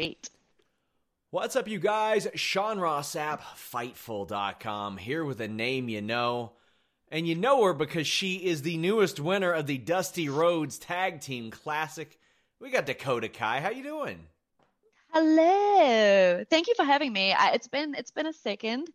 Eight. 0.00 0.30
What's 1.30 1.56
up, 1.56 1.66
you 1.66 1.80
guys? 1.80 2.28
Sean 2.36 2.78
Ross 2.78 3.16
Sapp, 3.16 3.40
Fightful.com, 3.40 4.96
here 4.96 5.24
with 5.24 5.40
a 5.40 5.48
name 5.48 5.88
you 5.88 6.00
know. 6.00 6.52
And 7.08 7.26
you 7.26 7.34
know 7.34 7.64
her 7.64 7.72
because 7.72 8.06
she 8.06 8.36
is 8.36 8.62
the 8.62 8.76
newest 8.76 9.18
winner 9.18 9.52
of 9.52 9.66
the 9.66 9.76
Dusty 9.76 10.28
Rhodes 10.28 10.78
Tag 10.78 11.20
Team 11.20 11.50
Classic. 11.50 12.16
We 12.60 12.70
got 12.70 12.86
Dakota 12.86 13.28
Kai. 13.28 13.60
How 13.60 13.70
you 13.70 13.82
doing? 13.82 14.28
Hello. 15.12 16.44
Thank 16.48 16.68
you 16.68 16.74
for 16.76 16.84
having 16.84 17.12
me. 17.12 17.32
I, 17.32 17.50
it's 17.50 17.66
been 17.66 17.96
it's 17.96 18.12
been 18.12 18.26
a 18.26 18.32
second. 18.32 18.88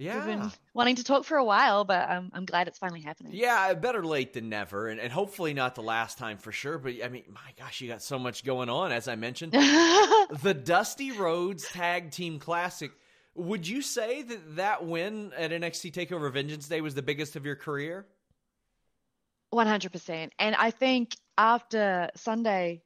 Yeah. 0.00 0.16
We've 0.16 0.38
been 0.38 0.50
wanting 0.72 0.96
to 0.96 1.04
talk 1.04 1.24
for 1.24 1.36
a 1.36 1.44
while, 1.44 1.84
but 1.84 2.08
I'm 2.08 2.30
I'm 2.32 2.46
glad 2.46 2.68
it's 2.68 2.78
finally 2.78 3.02
happening. 3.02 3.34
Yeah, 3.34 3.74
better 3.74 4.02
late 4.02 4.32
than 4.32 4.48
never, 4.48 4.88
and, 4.88 4.98
and 4.98 5.12
hopefully 5.12 5.52
not 5.52 5.74
the 5.74 5.82
last 5.82 6.16
time 6.16 6.38
for 6.38 6.52
sure. 6.52 6.78
But 6.78 6.94
I 7.04 7.08
mean, 7.08 7.24
my 7.28 7.52
gosh, 7.58 7.82
you 7.82 7.88
got 7.88 8.00
so 8.00 8.18
much 8.18 8.42
going 8.42 8.70
on, 8.70 8.92
as 8.92 9.08
I 9.08 9.16
mentioned. 9.16 9.52
the 10.42 10.58
Dusty 10.64 11.12
Rhodes 11.12 11.68
Tag 11.68 12.12
Team 12.12 12.38
Classic. 12.38 12.92
Would 13.34 13.68
you 13.68 13.82
say 13.82 14.22
that 14.22 14.56
that 14.56 14.86
win 14.86 15.32
at 15.36 15.50
NXT 15.50 15.92
Takeover 15.92 16.32
Vengeance 16.32 16.66
Day 16.66 16.80
was 16.80 16.94
the 16.94 17.02
biggest 17.02 17.36
of 17.36 17.44
your 17.44 17.56
career? 17.56 18.06
One 19.50 19.66
hundred 19.66 19.92
percent. 19.92 20.32
And 20.38 20.56
I 20.56 20.70
think 20.70 21.14
after 21.36 22.08
Sunday, 22.16 22.80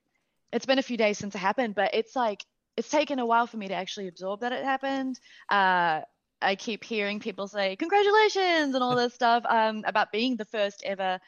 it's 0.53 0.67
been 0.67 0.81
a 0.81 0.83
few 0.83 0.97
days 0.97 1.19
since 1.19 1.37
it 1.37 1.39
happened, 1.39 1.77
but 1.77 1.95
it's 1.95 2.17
like 2.17 2.45
it's 2.77 2.89
taken 2.89 3.21
a 3.21 3.27
while 3.27 3.47
for 3.47 3.57
me 3.57 3.69
to 3.69 3.75
actually 3.75 4.09
absorb 4.09 4.41
that 4.41 4.51
it 4.51 4.65
happened. 4.65 5.21
Uh, 5.49 6.01
I 6.45 6.57
keep 6.57 6.85
hearing 6.85 7.21
people 7.21 7.49
say 7.49 7.77
congratulations 7.77 8.75
and 8.75 8.83
all 8.85 8.97
this 8.97 9.15
stuff 9.15 9.45
um, 9.49 9.83
about 9.87 10.13
being 10.13 10.37
the 10.37 10.45
first 10.45 10.83
ever 10.85 11.19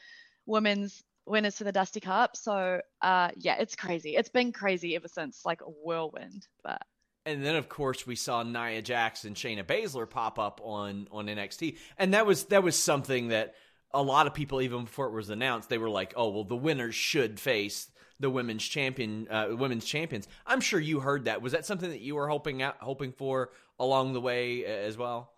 women's 0.46 1.02
winners 1.26 1.56
for 1.56 1.64
the 1.64 1.72
Dusty 1.72 2.00
Cup. 2.00 2.36
So 2.36 2.80
uh, 3.02 3.30
yeah, 3.36 3.56
it's 3.58 3.76
crazy. 3.76 4.16
It's 4.16 4.28
been 4.28 4.52
crazy 4.52 4.94
ever 4.96 5.08
since, 5.08 5.44
like 5.44 5.60
a 5.62 5.64
whirlwind. 5.64 6.46
But 6.62 6.82
and 7.24 7.44
then 7.44 7.56
of 7.56 7.68
course 7.68 8.06
we 8.06 8.16
saw 8.16 8.42
Nia 8.42 8.82
Jax 8.82 9.24
and 9.24 9.34
Shayna 9.34 9.64
Baszler 9.64 10.08
pop 10.08 10.38
up 10.38 10.60
on 10.62 11.08
on 11.10 11.26
NXT, 11.26 11.78
and 11.98 12.14
that 12.14 12.26
was 12.26 12.44
that 12.46 12.62
was 12.62 12.78
something 12.78 13.28
that 13.28 13.54
a 13.92 14.02
lot 14.02 14.26
of 14.26 14.34
people 14.34 14.60
even 14.60 14.84
before 14.84 15.06
it 15.06 15.12
was 15.12 15.30
announced 15.30 15.68
they 15.68 15.78
were 15.78 15.90
like, 15.90 16.12
oh 16.16 16.28
well, 16.28 16.44
the 16.44 16.56
winners 16.56 16.94
should 16.94 17.40
face 17.40 17.88
the 18.20 18.30
women's 18.30 18.64
champion 18.64 19.28
uh, 19.30 19.48
women's 19.50 19.84
champions. 19.84 20.28
I'm 20.46 20.60
sure 20.60 20.80
you 20.80 21.00
heard 21.00 21.24
that. 21.26 21.42
Was 21.42 21.52
that 21.52 21.66
something 21.66 21.90
that 21.90 22.00
you 22.00 22.14
were 22.14 22.28
hoping 22.28 22.62
out 22.62 22.76
hoping 22.80 23.12
for 23.12 23.50
along 23.78 24.12
the 24.12 24.20
way 24.20 24.64
uh, 24.64 24.68
as 24.68 24.96
well? 24.96 25.32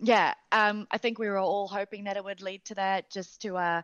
Yeah, 0.00 0.34
um, 0.52 0.86
I 0.90 0.98
think 0.98 1.18
we 1.18 1.28
were 1.28 1.38
all 1.38 1.66
hoping 1.66 2.04
that 2.04 2.16
it 2.16 2.24
would 2.24 2.40
lead 2.40 2.64
to 2.66 2.74
that. 2.76 3.10
Just 3.10 3.42
to 3.42 3.56
uh, 3.56 3.82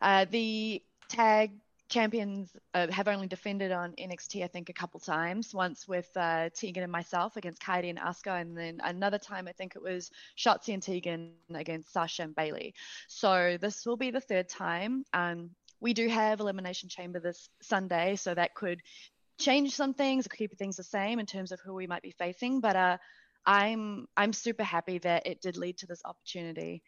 uh, 0.00 0.26
the 0.30 0.82
tag 1.08 1.52
champions 1.88 2.56
uh, 2.72 2.86
have 2.92 3.08
only 3.08 3.26
defended 3.26 3.72
on 3.72 3.92
NXT, 3.94 4.44
I 4.44 4.46
think, 4.46 4.68
a 4.68 4.72
couple 4.72 5.00
times. 5.00 5.52
Once 5.52 5.88
with 5.88 6.08
uh, 6.16 6.48
Tegan 6.54 6.84
and 6.84 6.92
myself 6.92 7.36
against 7.36 7.60
Kairi 7.60 7.90
and 7.90 7.98
Asuka, 7.98 8.40
and 8.40 8.56
then 8.56 8.80
another 8.84 9.18
time 9.18 9.48
I 9.48 9.52
think 9.52 9.74
it 9.74 9.82
was 9.82 10.10
Shotzi 10.38 10.72
and 10.72 10.82
Tegan 10.82 11.32
against 11.52 11.92
Sasha 11.92 12.22
and 12.22 12.34
Bayley. 12.34 12.74
So 13.08 13.58
this 13.60 13.84
will 13.84 13.96
be 13.96 14.12
the 14.12 14.20
third 14.20 14.48
time. 14.48 15.04
Um, 15.12 15.50
we 15.80 15.94
do 15.94 16.08
have 16.08 16.40
Elimination 16.40 16.88
Chamber 16.88 17.20
this 17.20 17.48
Sunday, 17.62 18.16
so 18.16 18.34
that 18.34 18.54
could 18.54 18.80
change 19.38 19.74
some 19.74 19.94
things, 19.94 20.28
keep 20.28 20.56
things 20.56 20.76
the 20.76 20.84
same 20.84 21.18
in 21.18 21.26
terms 21.26 21.52
of 21.52 21.60
who 21.60 21.74
we 21.74 21.86
might 21.86 22.02
be 22.02 22.12
facing. 22.12 22.60
But 22.60 22.76
uh, 22.76 22.98
I'm 23.46 24.06
I'm 24.16 24.32
super 24.32 24.62
happy 24.62 24.98
that 24.98 25.26
it 25.26 25.40
did 25.40 25.56
lead 25.56 25.78
to 25.78 25.86
this 25.86 26.02
opportunity. 26.04 26.82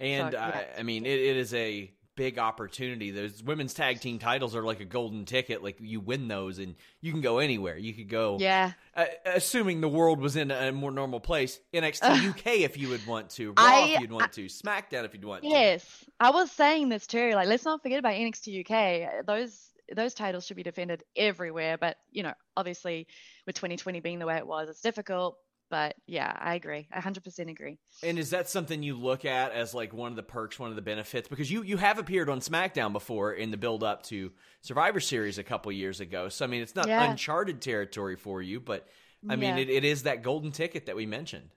And 0.00 0.32
so, 0.32 0.38
yeah. 0.38 0.64
I 0.78 0.82
mean, 0.82 1.06
it, 1.06 1.20
it 1.20 1.36
is 1.36 1.52
a 1.54 1.92
big 2.16 2.38
opportunity. 2.38 3.10
Those 3.10 3.42
women's 3.42 3.74
tag 3.74 4.00
team 4.00 4.18
titles 4.18 4.54
are 4.54 4.62
like 4.62 4.80
a 4.80 4.84
golden 4.84 5.24
ticket. 5.24 5.62
Like 5.62 5.78
you 5.80 6.00
win 6.00 6.28
those, 6.28 6.58
and 6.58 6.74
you 7.00 7.12
can 7.12 7.20
go 7.20 7.38
anywhere. 7.38 7.76
You 7.76 7.92
could 7.92 8.08
go. 8.08 8.36
Yeah. 8.40 8.72
Uh, 8.94 9.06
assuming 9.26 9.80
the 9.80 9.88
world 9.88 10.20
was 10.20 10.36
in 10.36 10.50
a 10.50 10.72
more 10.72 10.90
normal 10.90 11.20
place, 11.20 11.60
NXT 11.72 12.30
UK 12.30 12.46
if 12.60 12.76
you 12.76 12.88
would 12.88 13.06
want 13.06 13.30
to, 13.30 13.48
Raw 13.48 13.54
I, 13.58 13.94
if 13.94 14.00
you'd 14.00 14.12
want 14.12 14.24
I, 14.24 14.28
to, 14.28 14.46
SmackDown 14.46 15.04
if 15.04 15.14
you'd 15.14 15.24
want 15.24 15.44
yes, 15.44 15.52
to. 15.52 15.58
Yes, 15.58 16.10
I 16.20 16.30
was 16.30 16.50
saying 16.50 16.88
this 16.88 17.06
too. 17.06 17.32
Like, 17.34 17.48
let's 17.48 17.64
not 17.64 17.82
forget 17.82 17.98
about 17.98 18.14
NXT 18.14 18.70
UK. 18.70 19.26
Those 19.26 19.72
those 19.94 20.14
titles 20.14 20.46
should 20.46 20.56
be 20.56 20.62
defended 20.62 21.04
everywhere. 21.16 21.78
But 21.78 21.96
you 22.10 22.22
know, 22.22 22.34
obviously, 22.56 23.06
with 23.46 23.56
2020 23.56 24.00
being 24.00 24.18
the 24.18 24.26
way 24.26 24.36
it 24.36 24.46
was, 24.46 24.68
it's 24.68 24.80
difficult. 24.80 25.38
But 25.72 25.94
yeah, 26.06 26.36
I 26.38 26.54
agree. 26.54 26.86
I 26.92 27.00
100% 27.00 27.50
agree. 27.50 27.78
And 28.02 28.18
is 28.18 28.28
that 28.28 28.46
something 28.46 28.82
you 28.82 28.94
look 28.94 29.24
at 29.24 29.52
as 29.52 29.72
like 29.72 29.94
one 29.94 30.12
of 30.12 30.16
the 30.16 30.22
perks, 30.22 30.58
one 30.58 30.68
of 30.68 30.76
the 30.76 30.82
benefits? 30.82 31.28
Because 31.28 31.50
you 31.50 31.62
you 31.62 31.78
have 31.78 31.98
appeared 31.98 32.28
on 32.28 32.40
SmackDown 32.40 32.92
before 32.92 33.32
in 33.32 33.50
the 33.50 33.56
build 33.56 33.82
up 33.82 34.02
to 34.08 34.32
Survivor 34.60 35.00
Series 35.00 35.38
a 35.38 35.42
couple 35.42 35.72
years 35.72 36.00
ago. 36.00 36.28
So 36.28 36.44
I 36.44 36.48
mean, 36.48 36.60
it's 36.60 36.74
not 36.76 36.88
yeah. 36.88 37.10
uncharted 37.10 37.62
territory 37.62 38.16
for 38.16 38.42
you, 38.42 38.60
but 38.60 38.86
I 39.26 39.36
mean, 39.36 39.56
yeah. 39.56 39.62
it, 39.62 39.70
it 39.70 39.84
is 39.84 40.02
that 40.02 40.22
golden 40.22 40.52
ticket 40.52 40.84
that 40.86 40.94
we 40.94 41.06
mentioned. 41.06 41.48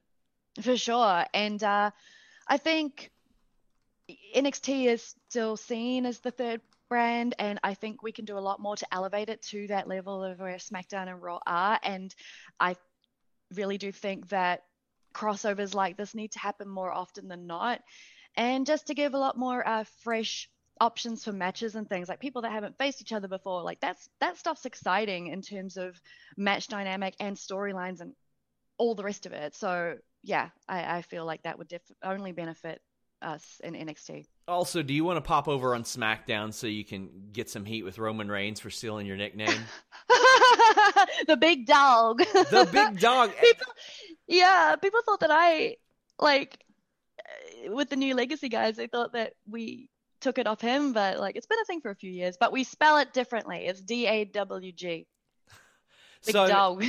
For 0.62 0.78
sure. 0.78 1.26
And 1.34 1.62
uh, 1.62 1.92
I 2.47 2.56
think 2.56 3.12
NXT 4.34 4.86
is 4.86 5.16
still 5.28 5.58
seen 5.58 6.06
as 6.06 6.20
the 6.20 6.32
third 6.32 6.62
brand, 6.88 7.36
and 7.38 7.59
I 7.66 7.74
think 7.74 8.02
we 8.02 8.14
can 8.14 8.24
do 8.24 8.38
a 8.38 8.40
lot 8.40 8.62
more 8.62 8.78
to 8.78 8.88
elevate 8.94 9.28
it 9.28 9.42
to 9.50 9.68
that 9.68 9.90
level 9.90 10.24
of 10.24 10.40
where 10.40 10.56
SmackDown 10.56 11.09
and 11.09 11.22
Raw 11.22 11.40
are. 11.46 11.78
And 11.84 12.16
I 12.62 12.78
really 13.55 13.78
do 13.78 13.91
think 13.91 14.29
that 14.29 14.63
crossovers 15.13 15.73
like 15.73 15.97
this 15.97 16.13
need 16.13 16.31
to 16.34 16.40
happen 16.40 16.67
more 16.67 16.91
often 16.91 17.28
than 17.28 17.47
not. 17.47 17.81
And 18.35 18.66
just 18.66 18.87
to 18.87 18.93
give 18.93 19.13
a 19.13 19.17
lot 19.17 19.37
more 19.37 19.66
uh, 19.66 19.85
fresh 20.03 20.49
options 20.81 21.23
for 21.23 21.31
matches 21.31 21.75
and 21.75 21.87
things 21.87 22.09
like 22.09 22.19
people 22.19 22.41
that 22.41 22.52
haven't 22.52 22.78
faced 22.78 23.02
each 23.02 23.13
other 23.13 23.29
before 23.29 23.63
like 23.63 23.79
that's 23.79 24.09
that 24.19 24.37
stuff's 24.37 24.66
exciting 24.66 25.28
in 25.28 25.41
terms 25.41 25.78
of 25.78 25.99
match 26.35 26.67
dynamic 26.67 27.16
and 27.19 27.37
storylines 27.37 28.02
and 28.02 28.11
all 28.78 28.93
the 28.93 29.03
rest 29.03 29.25
of 29.25 29.31
it 29.31 29.55
so 29.55 29.96
yeah 30.22 30.49
i, 30.67 30.97
I 30.97 31.02
feel 31.02 31.25
like 31.25 31.43
that 31.43 31.57
would 31.57 31.69
def- 31.69 31.91
only 32.03 32.34
benefit 32.34 32.81
us 33.22 33.61
in 33.63 33.73
nxt 33.73 34.25
also 34.47 34.84
do 34.84 34.94
you 34.94 35.03
want 35.03 35.18
to 35.18 35.22
pop 35.22 35.47
over 35.47 35.74
on 35.74 35.84
smackdown 35.84 36.53
so 36.53 36.68
you 36.68 36.86
can 36.86 37.09
get 37.34 37.50
some 37.50 37.66
heat 37.66 37.84
with 37.84 37.97
roman 37.97 38.30
reigns 38.30 38.59
for 38.59 38.70
stealing 38.70 39.08
your 39.08 39.18
nickname 39.18 39.59
the 41.28 41.38
big 41.38 41.66
dog. 41.66 42.20
The 42.20 42.68
big 42.72 43.00
dog. 43.00 43.32
people, 43.42 43.74
yeah, 44.28 44.76
people 44.76 45.02
thought 45.06 45.22
that 45.22 45.32
I 45.32 45.78
like 46.20 46.64
with 47.68 47.90
the 47.90 47.96
new 47.96 48.16
legacy 48.16 48.50
guys. 48.50 48.78
They 48.78 48.88
thought 48.88 49.14
that 49.14 49.34
we 49.50 49.90
took 50.22 50.38
it 50.38 50.48
off 50.48 50.62
him, 50.62 50.94
but 50.94 51.20
like 51.20 51.36
it's 51.36 51.48
been 51.48 51.59
a 51.59 51.66
thing 51.66 51.82
for 51.82 51.91
a 51.91 51.96
few 51.96 52.12
years. 52.12 52.38
But 52.40 52.52
we 52.52 52.64
spell 52.64 52.98
it 52.98 53.14
differently. 53.14 53.66
It's 53.66 53.82
D 53.82 54.08
A 54.08 54.26
W 54.26 54.72
G. 54.72 55.08
Big 56.26 56.34
So, 56.34 56.48
dog. 56.48 56.84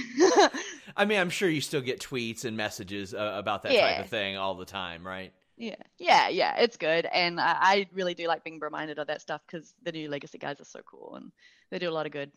I 0.96 1.04
mean, 1.04 1.18
I'm 1.18 1.30
sure 1.30 1.48
you 1.48 1.60
still 1.60 1.82
get 1.82 2.00
tweets 2.00 2.44
and 2.44 2.56
messages 2.56 3.12
uh, 3.12 3.34
about 3.36 3.62
that 3.64 3.72
type 3.72 4.04
of 4.04 4.08
thing 4.08 4.36
all 4.36 4.54
the 4.54 4.64
time, 4.64 5.06
right? 5.06 5.32
Yeah, 5.56 5.74
yeah, 5.98 6.28
yeah. 6.28 6.56
It's 6.58 6.76
good, 6.76 7.06
and 7.06 7.40
I, 7.40 7.56
I 7.60 7.86
really 7.92 8.14
do 8.14 8.26
like 8.28 8.44
being 8.44 8.58
reminded 8.60 8.98
of 8.98 9.06
that 9.08 9.20
stuff 9.20 9.40
because 9.46 9.74
the 9.82 9.92
new 9.92 10.08
Legacy 10.08 10.38
guys 10.38 10.60
are 10.60 10.64
so 10.64 10.80
cool 10.84 11.14
and 11.16 11.32
they 11.70 11.78
do 11.78 11.88
a 11.88 11.92
lot 11.92 12.06
of 12.06 12.12
good. 12.12 12.30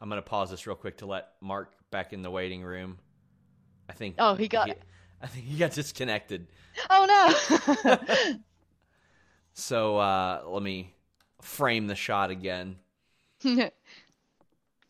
I'm 0.00 0.08
gonna 0.08 0.22
pause 0.22 0.50
this 0.50 0.66
real 0.66 0.76
quick 0.76 0.98
to 0.98 1.06
let 1.06 1.28
Mark 1.40 1.72
back 1.90 2.12
in 2.12 2.22
the 2.22 2.30
waiting 2.30 2.62
room. 2.62 2.98
I 3.88 3.92
think. 3.92 4.16
Oh, 4.18 4.34
he 4.34 4.48
got- 4.48 4.70
I 5.20 5.26
think 5.28 5.44
he 5.46 5.56
got 5.56 5.70
disconnected. 5.72 6.48
Oh 6.90 7.06
no! 7.84 8.34
So 9.54 9.98
uh, 9.98 10.42
let 10.46 10.62
me 10.62 10.94
frame 11.42 11.86
the 11.86 11.94
shot 11.94 12.30
again. 12.30 12.76
Sorry 13.42 13.70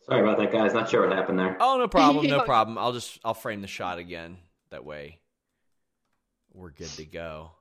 about 0.09 0.37
that, 0.37 0.51
guys. 0.51 0.73
Not 0.73 0.89
sure 0.89 1.07
what 1.07 1.15
happened 1.15 1.39
there. 1.39 1.57
Oh, 1.59 1.77
no 1.77 1.87
problem, 1.87 2.27
no 2.27 2.41
problem. 2.45 2.77
I'll 2.77 2.93
just 2.93 3.19
I'll 3.23 3.33
frame 3.33 3.61
the 3.61 3.67
shot 3.67 3.97
again. 3.97 4.37
That 4.69 4.85
way, 4.85 5.19
we're 6.53 6.69
good 6.71 6.89
to 6.89 7.05
go. 7.05 7.51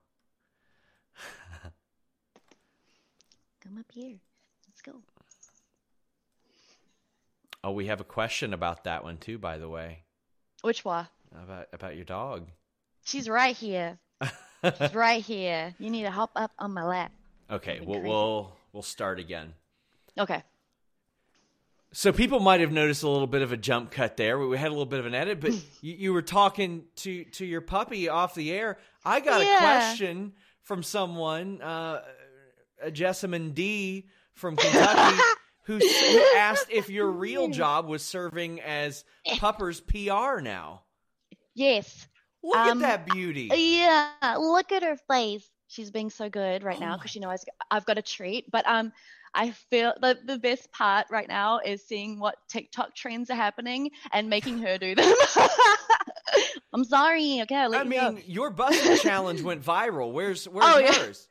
Come 3.62 3.78
up 3.78 3.86
here. 3.92 4.18
Let's 4.68 4.82
go. 4.82 5.02
Oh, 7.64 7.70
we 7.70 7.86
have 7.86 8.00
a 8.00 8.04
question 8.04 8.52
about 8.52 8.84
that 8.84 9.04
one 9.04 9.18
too, 9.18 9.38
by 9.38 9.58
the 9.58 9.68
way. 9.68 10.02
Which 10.62 10.84
one? 10.84 11.06
About 11.32 11.68
about 11.72 11.94
your 11.94 12.04
dog. 12.04 12.48
She's 13.04 13.28
right 13.28 13.56
here. 13.56 13.98
She's 14.78 14.94
right 14.94 15.22
here. 15.22 15.74
You 15.78 15.90
need 15.90 16.02
to 16.02 16.10
hop 16.10 16.32
up 16.34 16.50
on 16.58 16.72
my 16.72 16.84
lap. 16.84 17.12
okay, 17.50 17.80
we'll 17.80 18.00
crazy. 18.00 18.08
we'll 18.08 18.56
we'll 18.72 18.82
start 18.82 19.20
again. 19.20 19.54
Okay. 20.18 20.42
So 21.94 22.12
people 22.12 22.40
might 22.40 22.60
have 22.60 22.72
noticed 22.72 23.02
a 23.02 23.08
little 23.08 23.26
bit 23.26 23.42
of 23.42 23.52
a 23.52 23.56
jump 23.56 23.90
cut 23.90 24.16
there. 24.16 24.38
We 24.38 24.56
had 24.56 24.68
a 24.68 24.70
little 24.70 24.86
bit 24.86 25.00
of 25.00 25.06
an 25.06 25.14
edit, 25.14 25.40
but 25.40 25.52
you, 25.82 25.94
you 25.94 26.12
were 26.12 26.22
talking 26.22 26.84
to 26.96 27.24
to 27.24 27.44
your 27.44 27.60
puppy 27.60 28.08
off 28.08 28.34
the 28.34 28.50
air. 28.52 28.78
I 29.04 29.20
got 29.20 29.40
a 29.42 29.44
question 29.58 30.32
from 30.62 30.82
someone, 30.82 31.60
uh, 31.60 32.02
a 32.82 32.90
Jessamine 32.90 33.50
D 33.52 34.06
from 34.34 34.56
Kentucky, 34.56 35.20
who, 35.64 35.78
who 35.78 36.24
asked 36.36 36.68
if 36.70 36.88
your 36.88 37.10
real 37.10 37.48
job 37.48 37.86
was 37.88 38.02
serving 38.02 38.60
as 38.60 39.04
Pupper's 39.36 39.80
PR 39.80 40.40
now. 40.40 40.82
Yes. 41.54 42.06
Look 42.44 42.56
Um, 42.56 42.82
at 42.82 43.06
that 43.06 43.14
beauty. 43.14 43.50
Yeah. 43.52 44.08
Look 44.38 44.72
at 44.72 44.82
her 44.82 44.96
face. 45.10 45.48
She's 45.68 45.90
being 45.90 46.10
so 46.10 46.28
good 46.28 46.62
right 46.64 46.76
Oh 46.76 46.80
now 46.80 46.90
my- 46.92 46.96
because 46.96 47.10
she 47.10 47.20
knows 47.20 47.44
I've 47.70 47.84
got 47.86 47.98
a 47.98 48.02
treat. 48.02 48.50
But 48.50 48.66
um, 48.66 48.92
I 49.34 49.50
feel 49.70 49.94
the 50.00 50.18
the 50.24 50.38
best 50.38 50.70
part 50.72 51.06
right 51.10 51.28
now 51.28 51.58
is 51.58 51.82
seeing 51.86 52.18
what 52.20 52.36
TikTok 52.48 52.94
trends 52.94 53.30
are 53.30 53.34
happening 53.34 53.90
and 54.12 54.28
making 54.28 54.58
her 54.58 54.76
do 54.78 54.94
them. 54.94 55.14
I'm 56.72 56.84
sorry. 56.84 57.40
Okay, 57.42 57.54
I'll 57.54 57.74
I 57.74 57.82
you 57.82 57.88
mean, 57.88 58.22
your 58.26 58.50
busting 58.50 58.96
challenge 59.02 59.42
went 59.42 59.62
viral. 59.62 60.12
Where's 60.12 60.46
where's 60.48 60.66
Oh, 60.74 60.78
yeah. 60.78 60.96
yours? 60.96 61.28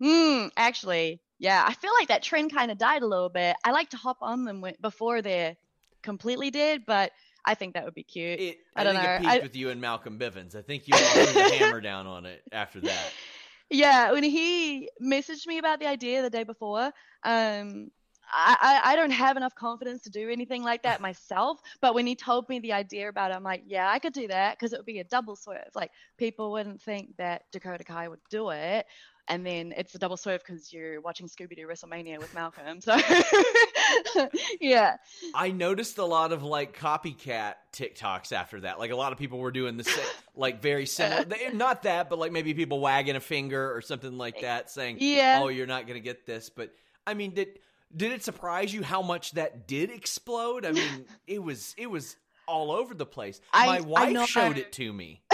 Hmm. 0.00 0.48
Actually, 0.56 1.20
yeah, 1.38 1.64
I 1.66 1.74
feel 1.74 1.92
like 1.98 2.08
that 2.08 2.22
trend 2.22 2.52
kind 2.52 2.70
of 2.70 2.78
died 2.78 3.02
a 3.02 3.06
little 3.06 3.28
bit. 3.28 3.56
I 3.64 3.70
like 3.72 3.90
to 3.90 3.96
hop 3.96 4.18
on 4.22 4.44
them 4.44 4.60
when, 4.60 4.74
before 4.80 5.22
they're 5.22 5.56
completely 6.02 6.50
dead, 6.50 6.82
but 6.86 7.12
I 7.44 7.54
think 7.54 7.74
that 7.74 7.84
would 7.84 7.94
be 7.94 8.02
cute. 8.02 8.40
It, 8.40 8.58
I 8.74 8.80
I, 8.80 8.84
don't 8.84 8.94
think 8.94 9.06
it 9.06 9.20
peaked 9.20 9.32
I- 9.32 9.38
with 9.40 9.56
you 9.56 9.70
and 9.70 9.80
Malcolm 9.80 10.18
Bivens. 10.18 10.56
I 10.56 10.62
think 10.62 10.88
you 10.88 10.94
all 10.94 11.00
threw 11.00 11.42
the 11.42 11.48
hammer 11.54 11.80
down 11.80 12.06
on 12.06 12.26
it 12.26 12.42
after 12.52 12.80
that. 12.80 13.12
Yeah, 13.70 14.12
when 14.12 14.22
he 14.22 14.90
messaged 15.02 15.46
me 15.46 15.58
about 15.58 15.80
the 15.80 15.86
idea 15.86 16.22
the 16.22 16.30
day 16.30 16.44
before, 16.44 16.92
um, 17.24 17.90
I, 18.32 18.80
I, 18.84 18.96
don't 18.96 19.12
have 19.12 19.36
enough 19.36 19.54
confidence 19.54 20.02
to 20.02 20.10
do 20.10 20.28
anything 20.28 20.62
like 20.62 20.82
that 20.82 21.00
myself. 21.00 21.60
But 21.80 21.94
when 21.94 22.06
he 22.06 22.14
told 22.14 22.48
me 22.48 22.58
the 22.58 22.72
idea 22.72 23.08
about 23.08 23.30
it, 23.30 23.34
I'm 23.34 23.42
like, 23.42 23.62
yeah, 23.66 23.88
I 23.88 23.98
could 23.98 24.12
do 24.12 24.28
that 24.28 24.58
because 24.58 24.72
it 24.72 24.78
would 24.78 24.86
be 24.86 24.98
a 24.98 25.04
double 25.04 25.36
swerve. 25.36 25.70
Like 25.74 25.92
people 26.16 26.52
wouldn't 26.52 26.82
think 26.82 27.16
that 27.18 27.42
Dakota 27.52 27.84
Kai 27.84 28.08
would 28.08 28.20
do 28.30 28.50
it, 28.50 28.86
and 29.28 29.44
then 29.44 29.72
it's 29.76 29.94
a 29.94 29.98
double 29.98 30.16
swerve 30.16 30.42
because 30.46 30.72
you're 30.72 31.00
watching 31.00 31.26
Scooby 31.26 31.56
Doo 31.56 31.66
WrestleMania 31.66 32.18
with 32.18 32.32
Malcolm. 32.34 32.80
So 32.80 32.96
yeah, 34.60 34.96
I 35.34 35.50
noticed 35.50 35.98
a 35.98 36.04
lot 36.04 36.32
of 36.32 36.42
like 36.42 36.76
copycat 36.78 37.54
TikToks 37.72 38.32
after 38.32 38.60
that. 38.60 38.78
Like 38.78 38.90
a 38.90 38.96
lot 38.96 39.12
of 39.12 39.18
people 39.18 39.38
were 39.38 39.50
doing 39.50 39.76
the 39.76 39.84
same, 39.84 40.04
like 40.34 40.60
very 40.62 40.86
similar. 40.86 41.24
they- 41.28 41.50
Not 41.52 41.82
that, 41.84 42.08
but 42.10 42.18
like 42.18 42.32
maybe 42.32 42.54
people 42.54 42.80
wagging 42.80 43.16
a 43.16 43.20
finger 43.20 43.74
or 43.74 43.80
something 43.80 44.16
like 44.18 44.38
eh, 44.38 44.42
that, 44.42 44.70
saying, 44.70 44.98
Yeah. 45.00 45.40
"Oh, 45.42 45.48
you're 45.48 45.66
not 45.66 45.86
gonna 45.86 46.00
get 46.00 46.26
this." 46.26 46.48
But 46.50 46.72
I 47.06 47.14
mean, 47.14 47.32
did 47.34 47.58
did 47.94 48.12
it 48.12 48.22
surprise 48.24 48.72
you 48.74 48.82
how 48.82 49.02
much 49.02 49.32
that 49.32 49.66
did 49.68 49.90
explode? 49.90 50.64
I 50.66 50.72
mean, 50.72 51.06
it 51.26 51.42
was 51.42 51.74
it 51.78 51.86
was 51.90 52.16
all 52.48 52.70
over 52.70 52.94
the 52.94 53.06
place. 53.06 53.40
I- 53.52 53.66
My 53.66 53.80
wife 53.80 54.28
showed 54.28 54.58
it 54.58 54.72
to 54.72 54.92
me. 54.92 55.22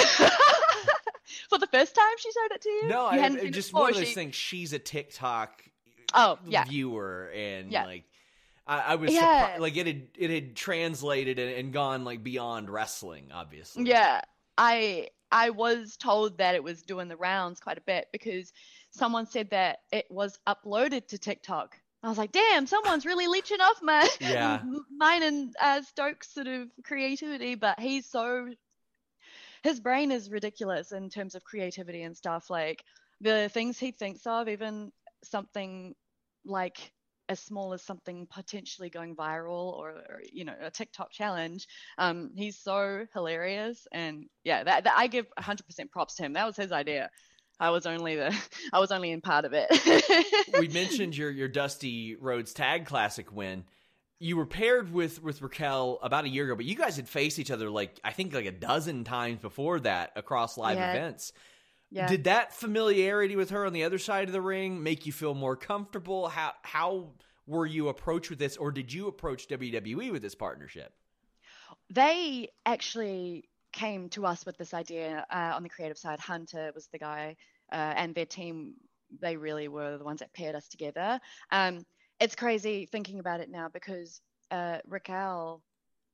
for 1.52 1.58
the 1.58 1.66
first 1.68 1.94
time 1.94 2.04
she 2.18 2.30
showed 2.32 2.54
it 2.54 2.60
to 2.62 2.68
you. 2.68 2.88
No, 2.88 3.02
you 3.10 3.18
I, 3.18 3.18
hadn't 3.18 3.38
it 3.38 3.40
seen 3.40 3.48
it 3.48 3.54
just 3.54 3.72
one 3.72 3.90
of 3.90 3.96
those 3.96 4.08
she- 4.08 4.14
things. 4.14 4.34
She's 4.34 4.72
a 4.72 4.78
TikTok 4.78 5.62
Oh 6.14 6.38
yeah, 6.46 6.64
viewer, 6.64 7.30
and 7.34 7.70
Yeah. 7.72 7.84
like 7.86 8.04
I, 8.66 8.78
I 8.80 8.94
was 8.96 9.12
Yeah. 9.12 9.56
surpri- 9.56 9.60
like 9.60 9.76
it 9.76 9.86
had 9.86 10.08
it 10.18 10.30
had 10.30 10.56
translated 10.56 11.38
and, 11.38 11.50
and 11.52 11.72
gone 11.72 12.04
like 12.04 12.22
beyond 12.22 12.68
wrestling, 12.70 13.30
obviously. 13.32 13.84
Yeah, 13.84 14.20
I 14.58 15.08
I 15.30 15.50
was 15.50 15.96
told 15.96 16.38
that 16.38 16.54
it 16.54 16.62
was 16.62 16.82
doing 16.82 17.08
the 17.08 17.16
rounds 17.16 17.58
quite 17.60 17.78
a 17.78 17.82
bit 17.82 18.08
because 18.12 18.52
someone 18.90 19.26
said 19.26 19.48
that 19.50 19.78
it 19.90 20.06
was 20.10 20.38
uploaded 20.46 21.08
to 21.08 21.18
TikTok. 21.18 21.78
I 22.04 22.08
was 22.08 22.18
like, 22.18 22.32
damn, 22.32 22.66
someone's 22.66 23.06
really 23.06 23.26
leeching 23.28 23.60
off 23.60 23.80
my 23.80 24.06
Yeah. 24.20 24.60
mine 24.96 25.22
and 25.22 25.54
uh, 25.60 25.80
Stokes 25.82 26.34
sort 26.34 26.48
of 26.48 26.68
creativity. 26.84 27.54
But 27.54 27.80
he's 27.80 28.04
so 28.06 28.48
his 29.62 29.80
brain 29.80 30.10
is 30.10 30.30
ridiculous 30.30 30.92
in 30.92 31.08
terms 31.08 31.34
of 31.34 31.44
creativity 31.44 32.02
and 32.02 32.16
stuff. 32.16 32.50
Like 32.50 32.82
the 33.20 33.48
things 33.48 33.78
he 33.78 33.92
thinks 33.92 34.26
of, 34.26 34.48
even 34.48 34.92
something 35.24 35.94
like 36.44 36.92
as 37.28 37.40
small 37.40 37.72
as 37.72 37.82
something 37.82 38.26
potentially 38.30 38.90
going 38.90 39.14
viral 39.14 39.72
or, 39.78 39.90
or 39.90 40.20
you 40.32 40.44
know 40.44 40.54
a 40.60 40.70
TikTok 40.70 41.12
challenge. 41.12 41.66
Um, 41.98 42.30
he's 42.34 42.58
so 42.58 43.06
hilarious, 43.14 43.86
and 43.92 44.26
yeah, 44.44 44.64
that, 44.64 44.84
that 44.84 44.94
I 44.96 45.06
give 45.06 45.26
100% 45.38 45.90
props 45.90 46.16
to 46.16 46.24
him. 46.24 46.32
That 46.34 46.46
was 46.46 46.56
his 46.56 46.72
idea. 46.72 47.10
I 47.60 47.70
was 47.70 47.86
only 47.86 48.16
the 48.16 48.36
I 48.72 48.80
was 48.80 48.90
only 48.90 49.12
in 49.12 49.20
part 49.20 49.44
of 49.44 49.52
it. 49.54 49.68
we 50.58 50.68
mentioned 50.68 51.16
your 51.16 51.30
your 51.30 51.48
Dusty 51.48 52.16
Rhodes 52.16 52.52
Tag 52.52 52.86
Classic 52.86 53.30
win. 53.32 53.64
You 54.22 54.36
were 54.36 54.46
paired 54.46 54.92
with 54.92 55.22
with 55.22 55.42
Raquel 55.42 55.98
about 56.02 56.24
a 56.24 56.28
year 56.28 56.44
ago, 56.44 56.54
but 56.54 56.64
you 56.64 56.76
guys 56.76 56.96
had 56.96 57.08
faced 57.08 57.38
each 57.40 57.50
other 57.50 57.68
like 57.68 57.98
I 58.04 58.12
think 58.12 58.32
like 58.32 58.46
a 58.46 58.52
dozen 58.52 59.02
times 59.04 59.40
before 59.40 59.80
that 59.80 60.12
across 60.16 60.56
live 60.56 60.78
Yeah. 60.78 60.92
events. 60.92 61.32
yeah. 61.90 62.06
Did 62.08 62.24
that 62.24 62.54
familiarity 62.54 63.34
with 63.36 63.50
her 63.50 63.66
on 63.66 63.72
the 63.72 63.82
other 63.84 63.98
side 63.98 64.28
of 64.28 64.32
the 64.32 64.40
ring 64.40 64.82
make 64.82 65.06
you 65.06 65.12
feel 65.12 65.34
more 65.34 65.56
comfortable? 65.56 66.28
How 66.28 66.52
how 66.62 67.12
were 67.46 67.66
you 67.66 67.88
approached 67.88 68.30
with 68.30 68.38
this, 68.38 68.56
or 68.56 68.70
did 68.70 68.92
you 68.92 69.08
approach 69.08 69.48
WWE 69.48 70.12
with 70.12 70.22
this 70.22 70.34
partnership? 70.36 70.92
they 71.90 72.48
actually 72.64 73.48
came 73.72 74.08
to 74.10 74.24
us 74.26 74.46
with 74.46 74.56
this 74.58 74.72
idea 74.74 75.26
uh, 75.30 75.52
on 75.56 75.62
the 75.62 75.68
creative 75.68 75.98
side. 75.98 76.20
Hunter 76.20 76.70
was 76.74 76.86
the 76.88 76.98
guy, 76.98 77.36
uh, 77.72 77.94
and 77.96 78.14
their 78.14 78.26
team. 78.26 78.74
They 79.20 79.36
really 79.36 79.68
were 79.68 79.98
the 79.98 80.04
ones 80.04 80.20
that 80.20 80.32
paired 80.32 80.54
us 80.54 80.68
together. 80.68 81.20
Um, 81.50 81.84
it's 82.22 82.36
crazy 82.36 82.86
thinking 82.86 83.18
about 83.18 83.40
it 83.40 83.50
now 83.50 83.68
because 83.68 84.20
uh, 84.52 84.78
Raquel 84.86 85.60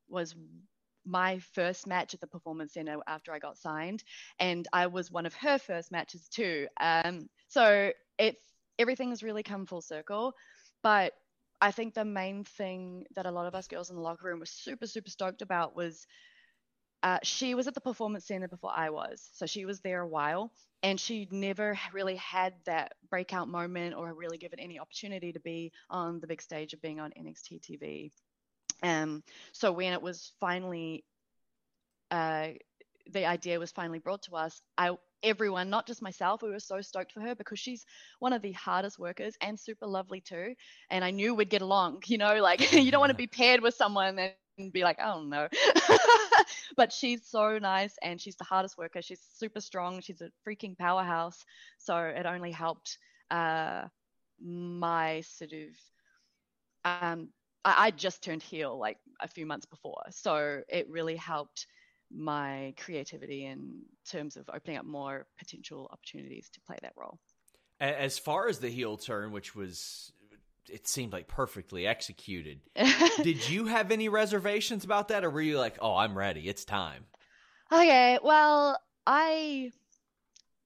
was 0.09 0.35
my 1.05 1.38
first 1.53 1.87
match 1.87 2.15
at 2.15 2.21
the 2.21 2.27
Performance 2.27 2.73
Center 2.73 2.97
after 3.07 3.31
I 3.31 3.38
got 3.38 3.59
signed, 3.59 4.03
and 4.41 4.67
I 4.73 4.87
was 4.87 5.11
one 5.11 5.27
of 5.27 5.35
her 5.35 5.59
first 5.59 5.93
matches 5.93 6.27
too. 6.29 6.67
Um, 6.81 7.29
so 7.49 7.93
it's 8.19 8.41
everything's 8.79 9.23
really 9.23 9.43
come 9.43 9.67
full 9.67 9.83
circle, 9.83 10.33
but 10.83 11.12
I 11.61 11.73
think 11.73 11.93
the 11.93 12.07
main 12.07 12.43
thing 12.43 13.05
that 13.15 13.27
a 13.27 13.31
lot 13.31 13.47
of 13.47 13.55
us 13.55 13.69
girls 13.69 13.91
in 13.91 13.97
the 13.97 14.03
locker 14.03 14.29
room 14.29 14.41
were 14.41 14.47
super, 14.47 14.87
super 14.87 15.11
stoked 15.11 15.43
about 15.43 15.77
was 15.77 16.07
uh, 17.02 17.19
she 17.23 17.55
was 17.55 17.67
at 17.69 17.75
the 17.75 17.81
Performance 17.81 18.26
Center 18.26 18.49
before 18.49 18.73
I 18.75 18.90
was. 18.90 19.28
So 19.33 19.47
she 19.47 19.64
was 19.64 19.81
there 19.81 20.00
a 20.00 20.07
while 20.07 20.52
and 20.83 20.99
she 20.99 21.28
never 21.31 21.78
really 21.93 22.17
had 22.17 22.55
that 22.64 22.95
breakout 23.11 23.49
moment 23.49 23.95
or 23.95 24.12
really 24.14 24.38
given 24.38 24.61
any 24.61 24.78
opportunity 24.78 25.33
to 25.33 25.40
be 25.40 25.73
on 25.90 26.21
the 26.21 26.26
big 26.26 26.43
stage 26.43 26.73
of 26.73 26.81
being 26.81 27.00
on 27.00 27.12
NXT 27.12 27.61
TV. 27.61 28.11
Um, 28.83 29.23
so 29.52 29.73
when 29.73 29.93
it 29.93 30.02
was 30.02 30.33
finally, 30.40 31.05
uh, 32.11 32.49
the 33.12 33.26
idea 33.26 33.59
was 33.59 33.73
finally 33.73 33.99
brought 33.99 34.23
to 34.23 34.37
us, 34.37 34.61
I 34.76 34.97
everyone, 35.23 35.69
not 35.69 35.87
just 35.87 36.00
myself, 36.00 36.43
we 36.43 36.50
were 36.50 36.61
so 36.61 36.81
stoked 36.81 37.12
for 37.12 37.21
her 37.21 37.35
because 37.35 37.59
she's 37.59 37.85
one 38.21 38.33
of 38.33 38.43
the 38.43 38.52
hardest 38.52 38.99
workers 38.99 39.35
and 39.40 39.59
super 39.59 39.87
lovely 39.87 40.21
too. 40.21 40.55
And 40.90 41.05
I 41.05 41.11
knew 41.11 41.35
we'd 41.35 41.50
get 41.50 41.62
along. 41.62 42.02
You 42.07 42.19
know, 42.19 42.40
like 42.40 42.73
you 42.73 42.90
don't 42.90 43.00
want 43.00 43.11
to 43.11 43.17
be 43.17 43.26
paired 43.26 43.61
with 43.61 43.75
someone 43.75 44.19
and 44.59 44.73
be 44.73 44.83
like, 44.83 44.99
oh 45.02 45.23
no. 45.23 45.49
but 46.76 46.93
she's 46.93 47.26
so 47.26 47.59
nice 47.59 47.95
and 48.02 48.21
she's 48.21 48.37
the 48.37 48.45
hardest 48.45 48.78
worker. 48.78 49.02
She's 49.02 49.23
super 49.37 49.61
strong. 49.61 50.00
She's 50.00 50.21
a 50.21 50.31
freaking 50.47 50.76
powerhouse. 50.76 51.45
So 51.78 51.97
it 51.97 52.26
only 52.26 52.52
helped 52.52 52.99
uh, 53.31 53.85
my 54.40 55.21
sort 55.23 55.52
of 55.52 55.69
um, 56.85 57.28
I, 57.64 57.87
I 57.87 57.90
just 57.90 58.23
turned 58.23 58.43
heel 58.43 58.78
like 58.78 58.99
a 59.21 59.28
few 59.28 59.47
months 59.47 59.67
before. 59.67 60.02
So 60.11 60.61
it 60.69 60.88
really 60.88 61.17
helped 61.17 61.67
my 62.11 62.75
creativity 62.78 63.45
in 63.45 63.83
terms 64.09 64.37
of 64.37 64.49
opening 64.52 64.78
up 64.78 64.87
more 64.87 65.26
potential 65.38 65.88
opportunities 65.93 66.49
to 66.55 66.61
play 66.61 66.78
that 66.83 66.93
role. 66.97 67.19
As 67.81 68.19
far 68.19 68.49
as 68.49 68.59
the 68.59 68.71
heel 68.71 68.97
turn, 68.97 69.31
which 69.31 69.55
was 69.55 70.12
it 70.69 70.87
seemed 70.87 71.13
like 71.13 71.29
perfectly 71.29 71.87
executed. 71.87 72.61
Did 73.23 73.49
you 73.49 73.67
have 73.67 73.91
any 73.91 74.09
reservations 74.09 74.85
about 74.85 75.09
that, 75.09 75.25
or 75.25 75.31
were 75.31 75.41
you 75.41 75.59
like, 75.59 75.79
"Oh, 75.81 75.97
I'm 75.97 76.17
ready. 76.17 76.49
It's 76.49 76.65
time"? 76.65 77.05
Okay, 77.73 78.19
well, 78.23 78.81
I 79.07 79.73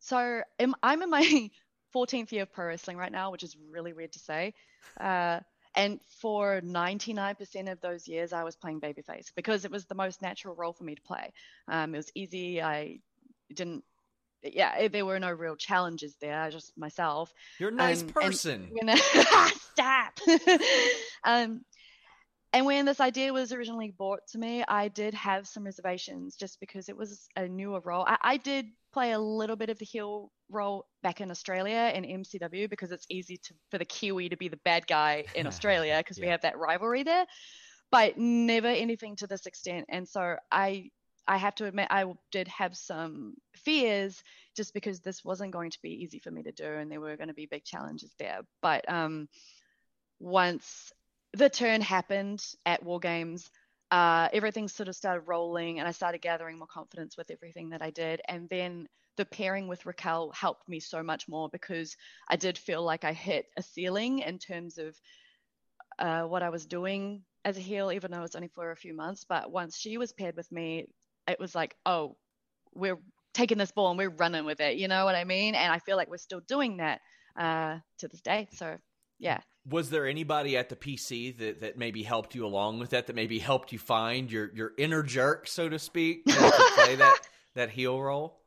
so 0.03 0.43
I'm 0.83 1.03
in 1.03 1.11
my 1.11 1.51
14th 1.95 2.33
year 2.33 2.43
of 2.43 2.53
pro 2.53 2.67
wrestling 2.67 2.97
right 2.97 3.13
now, 3.13 3.31
which 3.31 3.45
is 3.45 3.57
really 3.71 3.93
weird 3.93 4.13
to 4.13 4.19
say. 4.19 4.55
Uh, 5.01 5.41
and 5.75 6.01
for 6.21 6.61
99% 6.61 7.71
of 7.71 7.81
those 7.81 8.09
years, 8.09 8.33
I 8.33 8.45
was 8.45 8.57
playing 8.57 8.81
babyface 8.81 9.33
because 9.35 9.65
it 9.65 9.71
was 9.71 9.87
the 9.87 9.95
most 9.95 10.21
natural 10.21 10.55
role 10.55 10.73
for 10.73 10.85
me 10.85 10.95
to 10.95 11.03
play. 11.03 11.33
Um, 11.69 11.95
it 11.95 11.99
was 11.99 12.13
easy. 12.15 12.61
I 12.61 12.99
didn't, 13.55 13.85
yeah, 14.43 14.89
there 14.89 15.07
were 15.07 15.19
no 15.19 15.31
real 15.31 15.57
challenges 15.57 16.17
there. 16.21 16.51
Just 16.51 16.73
myself. 16.77 17.33
You're 17.59 17.71
a 17.71 17.75
nice 17.75 18.03
um, 18.03 18.09
person. 18.09 18.71
And, 18.81 18.99
stop. 19.73 20.19
um, 21.25 21.65
and 22.53 22.67
when 22.67 22.85
this 22.85 23.01
idea 23.01 23.33
was 23.33 23.53
originally 23.53 23.95
brought 23.97 24.27
to 24.33 24.39
me, 24.39 24.63
I 24.69 24.89
did 24.89 25.15
have 25.15 25.47
some 25.47 25.65
reservations 25.65 26.37
just 26.37 26.61
because 26.61 26.89
it 26.89 26.97
was 26.97 27.27
a 27.35 27.49
newer 27.49 27.81
role. 27.81 28.05
I, 28.07 28.19
I 28.21 28.37
did 28.37 28.67
play 28.93 29.13
a 29.13 29.19
little 29.19 29.57
bit 29.57 29.71
of 29.71 29.79
the 29.79 29.87
heel 29.87 30.31
role 30.51 30.87
back 31.03 31.23
in 31.23 31.31
Australia 31.31 31.91
in 31.95 32.05
MCW 32.05 32.69
because 32.69 32.93
it's 32.93 33.07
easy 33.09 33.39
to, 33.39 33.55
for 33.71 33.79
the 33.79 33.87
Kiwi 33.87 34.29
to 34.29 34.37
be 34.37 34.49
the 34.49 34.59
bad 34.65 34.87
guy 34.87 35.25
in 35.35 35.47
Australia 35.49 35.99
because 35.99 36.19
yeah. 36.19 36.27
we 36.27 36.31
have 36.31 36.43
that 36.43 36.59
rivalry 36.59 37.05
there, 37.05 37.25
but 37.91 38.19
never 38.19 38.69
anything 38.69 39.17
to 39.17 39.27
this 39.27 39.47
extent. 39.47 39.87
And 39.89 40.07
so 40.07 40.37
I 40.51 40.91
I 41.27 41.37
have 41.37 41.55
to 41.57 41.67
admit 41.67 41.89
I 41.91 42.05
did 42.31 42.49
have 42.49 42.77
some 42.77 43.35
fears 43.57 44.23
just 44.57 44.75
because 44.75 45.01
this 45.01 45.25
wasn't 45.25 45.53
going 45.53 45.71
to 45.71 45.83
be 45.83 46.03
easy 46.03 46.19
for 46.19 46.31
me 46.31 46.43
to 46.43 46.53
do 46.53 46.65
and 46.65 46.91
there 46.91 47.01
were 47.01 47.17
going 47.17 47.29
to 47.29 47.35
be 47.35 47.47
big 47.47 47.65
challenges 47.65 48.13
there. 48.19 48.41
But 48.61 48.89
um, 48.91 49.29
once 50.19 50.93
the 51.33 51.49
turn 51.49 51.81
happened 51.81 52.45
at 52.67 52.83
War 52.83 53.01
Games, 53.01 53.51
uh, 53.91 54.29
everything 54.33 54.69
sort 54.69 54.89
of 54.89 54.97
started 54.97 55.23
rolling 55.23 55.79
and 55.79 55.87
I 55.87 55.93
started 55.93 56.23
gathering 56.23 56.59
more 56.59 56.67
confidence 56.67 57.17
with 57.17 57.31
everything 57.31 57.71
that 57.71 57.83
I 57.83 57.91
did. 57.91 58.21
And 58.29 58.49
then 58.49 58.89
the 59.17 59.25
pairing 59.25 59.69
with 59.69 59.87
Raquel 59.87 60.33
helped 60.33 60.69
me 60.69 60.81
so 60.81 61.03
much 61.03 61.29
more 61.29 61.49
because 61.51 61.97
I 62.29 62.37
did 62.37 62.57
feel 62.57 62.83
like 62.83 63.05
I 63.05 63.13
hit 63.13 63.47
a 63.57 63.63
ceiling 63.63 64.21
in 64.21 64.39
terms 64.39 64.79
of 64.79 64.97
uh, 65.99 66.23
what 66.23 66.43
I 66.43 66.49
was 66.49 66.67
doing 66.67 67.23
as 67.45 67.57
a 67.57 67.61
heel, 67.61 67.93
even 67.93 68.11
though 68.11 68.19
it 68.19 68.23
was 68.23 68.35
only 68.35 68.49
for 68.49 68.71
a 68.71 68.77
few 68.77 68.95
months. 68.95 69.25
But 69.29 69.51
once 69.51 69.77
she 69.77 69.99
was 69.99 70.13
paired 70.13 70.37
with 70.37 70.51
me, 70.51 70.89
it 71.29 71.39
was 71.39 71.55
like, 71.55 71.77
oh, 71.87 72.17
we're 72.75 72.99
taking 73.35 73.59
this 73.59 73.73
ball 73.73 73.91
and 73.91 73.99
we're 73.99 74.11
running 74.11 74.45
with 74.45 74.61
it. 74.61 74.77
You 74.77 74.89
know 74.89 75.05
what 75.05 75.15
I 75.15 75.25
mean? 75.25 75.55
And 75.55 75.73
I 75.73 75.79
feel 75.79 75.97
like 75.97 76.09
we're 76.09 76.19
still 76.19 76.41
doing 76.41 76.79
that 76.79 77.01
uh, 77.37 77.79
to 77.99 78.09
this 78.09 78.21
day. 78.21 78.49
So 78.53 78.77
yeah. 79.19 79.39
Was 79.71 79.91
there 79.91 80.09
anybody 80.09 80.57
at 80.57 80.69
the 80.69 80.75
PC 80.75 81.39
that, 81.39 81.61
that 81.61 81.79
maybe 81.79 82.03
helped 82.03 82.35
you 82.35 82.45
along 82.45 82.81
with 82.81 82.91
that, 82.91 83.07
that 83.07 83.15
maybe 83.15 83.39
helped 83.39 83.73
you 83.73 83.79
find 83.79 84.31
your, 84.31 84.51
your 84.53 84.73
inner 84.77 85.05
jerk, 85.05 85.47
so 85.47 85.69
to 85.69 85.79
speak, 85.79 86.25
to 86.25 86.73
play 86.75 86.97
that, 86.97 87.21
that 87.55 87.71
heel 87.71 88.03
role? 88.03 88.41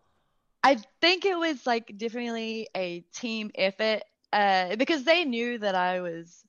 I 0.62 0.77
think 1.00 1.24
it 1.24 1.38
was 1.38 1.65
like 1.65 1.94
definitely 1.98 2.67
a 2.75 3.01
team 3.15 3.51
effort 3.55 4.01
uh, 4.34 4.75
because 4.75 5.05
they 5.05 5.24
knew 5.24 5.58
that 5.60 5.75
I 5.75 6.01
was 6.01 6.44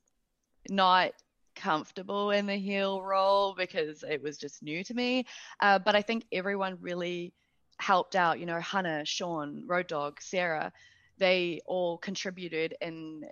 not 0.69 1.11
comfortable 1.57 2.31
in 2.31 2.45
the 2.45 2.55
heel 2.55 3.01
role 3.01 3.53
because 3.55 4.03
it 4.03 4.21
was 4.21 4.37
just 4.37 4.63
new 4.63 4.83
to 4.83 4.93
me. 4.93 5.25
Uh, 5.59 5.79
but 5.79 5.95
I 5.95 6.01
think 6.01 6.25
everyone 6.31 6.77
really 6.79 7.33
helped 7.79 8.15
out. 8.15 8.39
You 8.39 8.45
know, 8.45 8.59
Hannah, 8.59 9.05
Sean, 9.05 9.63
Road 9.65 9.87
Dog, 9.87 10.21
Sarah, 10.21 10.71
they 11.17 11.61
all 11.65 11.97
contributed 11.97 12.75
in 12.79 13.23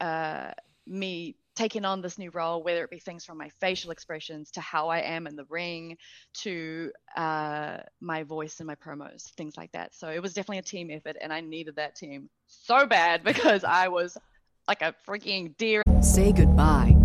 uh, 0.00 0.52
me 0.86 1.36
taking 1.56 1.84
on 1.84 2.00
this 2.00 2.18
new 2.18 2.30
role, 2.30 2.62
whether 2.62 2.84
it 2.84 2.90
be 2.90 2.98
things 2.98 3.24
from 3.24 3.36
my 3.36 3.48
facial 3.60 3.90
expressions 3.90 4.50
to 4.52 4.60
how 4.60 4.88
I 4.88 5.00
am 5.00 5.26
in 5.26 5.36
the 5.36 5.44
ring 5.46 5.96
to 6.34 6.90
uh, 7.16 7.78
my 8.00 8.22
voice 8.22 8.60
and 8.60 8.66
my 8.66 8.76
promos, 8.76 9.30
things 9.34 9.56
like 9.56 9.72
that. 9.72 9.94
So 9.94 10.08
it 10.08 10.22
was 10.22 10.32
definitely 10.32 10.58
a 10.58 10.62
team 10.62 10.90
effort, 10.90 11.16
and 11.20 11.32
I 11.32 11.40
needed 11.40 11.76
that 11.76 11.96
team 11.96 12.30
so 12.46 12.86
bad 12.86 13.24
because 13.24 13.64
I 13.64 13.88
was 13.88 14.16
like 14.68 14.82
a 14.82 14.94
freaking 15.06 15.56
deer. 15.56 15.82
Say 16.02 16.32
goodbye 16.32 16.99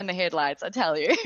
in 0.00 0.06
the 0.06 0.14
headlights, 0.14 0.62
I 0.62 0.70
tell 0.70 0.98
you. 0.98 1.16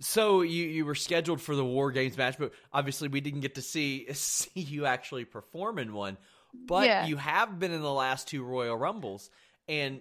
so 0.00 0.42
you 0.42 0.66
you 0.66 0.84
were 0.84 0.94
scheduled 0.94 1.40
for 1.40 1.54
the 1.54 1.64
War 1.64 1.92
Games 1.92 2.16
match, 2.16 2.36
but 2.38 2.52
obviously 2.72 3.08
we 3.08 3.20
didn't 3.20 3.40
get 3.40 3.54
to 3.56 3.62
see 3.62 4.06
see 4.12 4.60
you 4.60 4.86
actually 4.86 5.24
perform 5.24 5.78
in 5.78 5.92
one. 5.92 6.16
But 6.52 6.86
yeah. 6.86 7.06
you 7.06 7.16
have 7.16 7.60
been 7.60 7.70
in 7.70 7.82
the 7.82 7.92
last 7.92 8.26
two 8.26 8.42
Royal 8.42 8.76
Rumbles, 8.76 9.30
and 9.68 10.00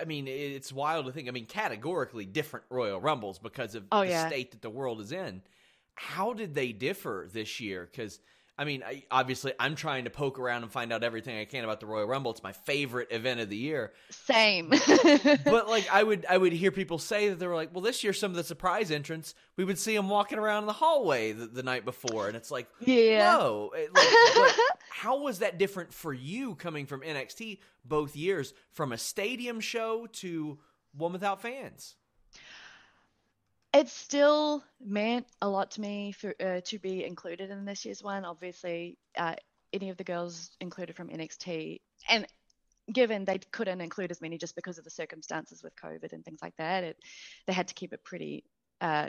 I 0.00 0.04
mean 0.04 0.26
it's 0.26 0.72
wild 0.72 1.06
to 1.06 1.12
think. 1.12 1.28
I 1.28 1.30
mean, 1.30 1.46
categorically 1.46 2.26
different 2.26 2.66
Royal 2.70 3.00
Rumbles 3.00 3.38
because 3.38 3.74
of 3.74 3.84
oh, 3.92 4.00
the 4.00 4.08
yeah. 4.08 4.26
state 4.26 4.52
that 4.52 4.62
the 4.62 4.70
world 4.70 5.00
is 5.00 5.12
in. 5.12 5.42
How 5.94 6.32
did 6.32 6.54
they 6.54 6.72
differ 6.72 7.28
this 7.32 7.60
year? 7.60 7.88
Because 7.90 8.20
I 8.58 8.64
mean, 8.64 8.82
I, 8.84 9.04
obviously, 9.08 9.52
I'm 9.60 9.76
trying 9.76 10.04
to 10.04 10.10
poke 10.10 10.40
around 10.40 10.64
and 10.64 10.72
find 10.72 10.92
out 10.92 11.04
everything 11.04 11.38
I 11.38 11.44
can 11.44 11.62
about 11.62 11.78
the 11.78 11.86
Royal 11.86 12.06
Rumble. 12.06 12.32
It's 12.32 12.42
my 12.42 12.52
favorite 12.52 13.08
event 13.12 13.38
of 13.38 13.48
the 13.48 13.56
year. 13.56 13.92
Same. 14.10 14.70
but 15.44 15.68
like, 15.68 15.88
I 15.92 16.02
would 16.02 16.26
I 16.28 16.36
would 16.36 16.52
hear 16.52 16.72
people 16.72 16.98
say 16.98 17.28
that 17.28 17.38
they 17.38 17.46
were 17.46 17.54
like, 17.54 17.72
"Well, 17.72 17.82
this 17.82 18.02
year 18.02 18.12
some 18.12 18.32
of 18.32 18.36
the 18.36 18.42
surprise 18.42 18.90
entrants, 18.90 19.36
we 19.56 19.64
would 19.64 19.78
see 19.78 19.94
them 19.94 20.08
walking 20.08 20.38
around 20.38 20.64
in 20.64 20.66
the 20.66 20.72
hallway 20.72 21.30
the, 21.30 21.46
the 21.46 21.62
night 21.62 21.84
before," 21.84 22.26
and 22.26 22.36
it's 22.36 22.50
like, 22.50 22.66
yeah, 22.80 23.30
no. 23.32 23.70
like, 23.94 24.54
how 24.90 25.22
was 25.22 25.38
that 25.38 25.58
different 25.58 25.92
for 25.94 26.12
you 26.12 26.56
coming 26.56 26.86
from 26.86 27.02
NXT 27.02 27.58
both 27.84 28.16
years, 28.16 28.54
from 28.72 28.90
a 28.90 28.98
stadium 28.98 29.60
show 29.60 30.08
to 30.14 30.58
one 30.92 31.12
without 31.12 31.40
fans? 31.40 31.94
It 33.74 33.88
still 33.88 34.64
meant 34.80 35.26
a 35.42 35.48
lot 35.48 35.72
to 35.72 35.80
me 35.80 36.12
for 36.12 36.34
uh, 36.40 36.60
to 36.64 36.78
be 36.78 37.04
included 37.04 37.50
in 37.50 37.64
this 37.64 37.84
year's 37.84 38.02
one. 38.02 38.24
Obviously, 38.24 38.98
uh, 39.16 39.34
any 39.72 39.90
of 39.90 39.96
the 39.96 40.04
girls 40.04 40.50
included 40.60 40.96
from 40.96 41.08
NXT, 41.08 41.80
and 42.08 42.26
given 42.92 43.24
they 43.24 43.38
couldn't 43.38 43.80
include 43.80 44.10
as 44.10 44.20
many 44.20 44.38
just 44.38 44.56
because 44.56 44.78
of 44.78 44.84
the 44.84 44.90
circumstances 44.90 45.62
with 45.62 45.76
COVID 45.76 46.12
and 46.12 46.24
things 46.24 46.40
like 46.40 46.56
that, 46.56 46.84
it, 46.84 46.96
they 47.46 47.52
had 47.52 47.68
to 47.68 47.74
keep 47.74 47.92
it 47.92 48.02
pretty 48.02 48.44
uh, 48.80 49.08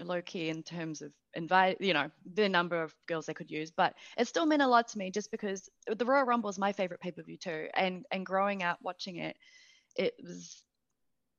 low 0.00 0.20
key 0.20 0.50
in 0.50 0.62
terms 0.62 1.00
of 1.00 1.10
invite, 1.34 1.80
you 1.80 1.94
know, 1.94 2.10
the 2.34 2.48
number 2.48 2.82
of 2.82 2.94
girls 3.06 3.26
they 3.26 3.34
could 3.34 3.50
use. 3.50 3.70
But 3.70 3.94
it 4.18 4.28
still 4.28 4.44
meant 4.44 4.62
a 4.62 4.68
lot 4.68 4.88
to 4.88 4.98
me 4.98 5.10
just 5.10 5.30
because 5.30 5.70
the 5.86 6.04
Royal 6.04 6.26
Rumble 6.26 6.50
is 6.50 6.58
my 6.58 6.72
favorite 6.72 7.00
pay 7.00 7.10
per 7.10 7.22
view 7.22 7.38
too, 7.38 7.68
and 7.74 8.04
and 8.10 8.26
growing 8.26 8.62
up 8.62 8.78
watching 8.82 9.16
it, 9.16 9.36
it 9.96 10.14
was 10.22 10.62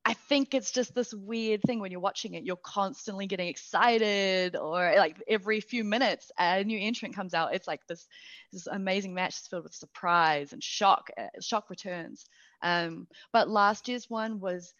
I 0.06 0.14
think 0.14 0.54
it's 0.54 0.70
just 0.70 0.94
this 0.94 1.12
weird 1.12 1.62
thing 1.62 1.80
when 1.80 1.90
you're 1.90 2.00
watching 2.00 2.34
it, 2.34 2.44
you're 2.44 2.54
constantly 2.54 3.26
getting 3.26 3.48
excited, 3.48 4.54
or 4.54 4.94
like 4.96 5.20
every 5.26 5.60
few 5.60 5.82
minutes 5.82 6.30
a 6.38 6.62
new 6.62 6.78
entrant 6.78 7.16
comes 7.16 7.34
out. 7.34 7.54
It's 7.56 7.66
like 7.66 7.84
this 7.88 8.06
this 8.52 8.68
amazing 8.68 9.14
match 9.14 9.34
is 9.34 9.48
filled 9.48 9.64
with 9.64 9.74
surprise 9.74 10.52
and 10.52 10.62
shock, 10.62 11.10
uh, 11.18 11.26
shock 11.40 11.70
returns. 11.70 12.24
Um, 12.62 13.08
but 13.32 13.48
last 13.48 13.88
year's 13.88 14.08
one 14.08 14.38
was 14.38 14.72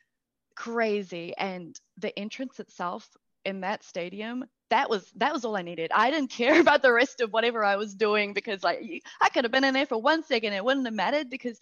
crazy, 0.54 1.34
and 1.36 1.76
the 1.98 2.16
entrance 2.16 2.60
itself 2.60 3.08
in 3.44 3.62
that 3.62 3.82
stadium, 3.82 4.44
that 4.70 4.88
was 4.88 5.10
that 5.16 5.32
was 5.32 5.44
all 5.44 5.56
I 5.56 5.62
needed. 5.62 5.90
I 5.92 6.12
didn't 6.12 6.30
care 6.30 6.60
about 6.60 6.82
the 6.82 6.92
rest 6.92 7.20
of 7.20 7.32
whatever 7.32 7.64
I 7.64 7.74
was 7.74 7.96
doing 7.96 8.32
because 8.32 8.62
like 8.62 9.02
I 9.20 9.28
could 9.30 9.42
have 9.42 9.52
been 9.52 9.64
in 9.64 9.74
there 9.74 9.86
for 9.86 10.00
one 10.00 10.22
second, 10.22 10.52
it 10.52 10.64
wouldn't 10.64 10.86
have 10.86 10.94
mattered 10.94 11.30
because 11.30 11.58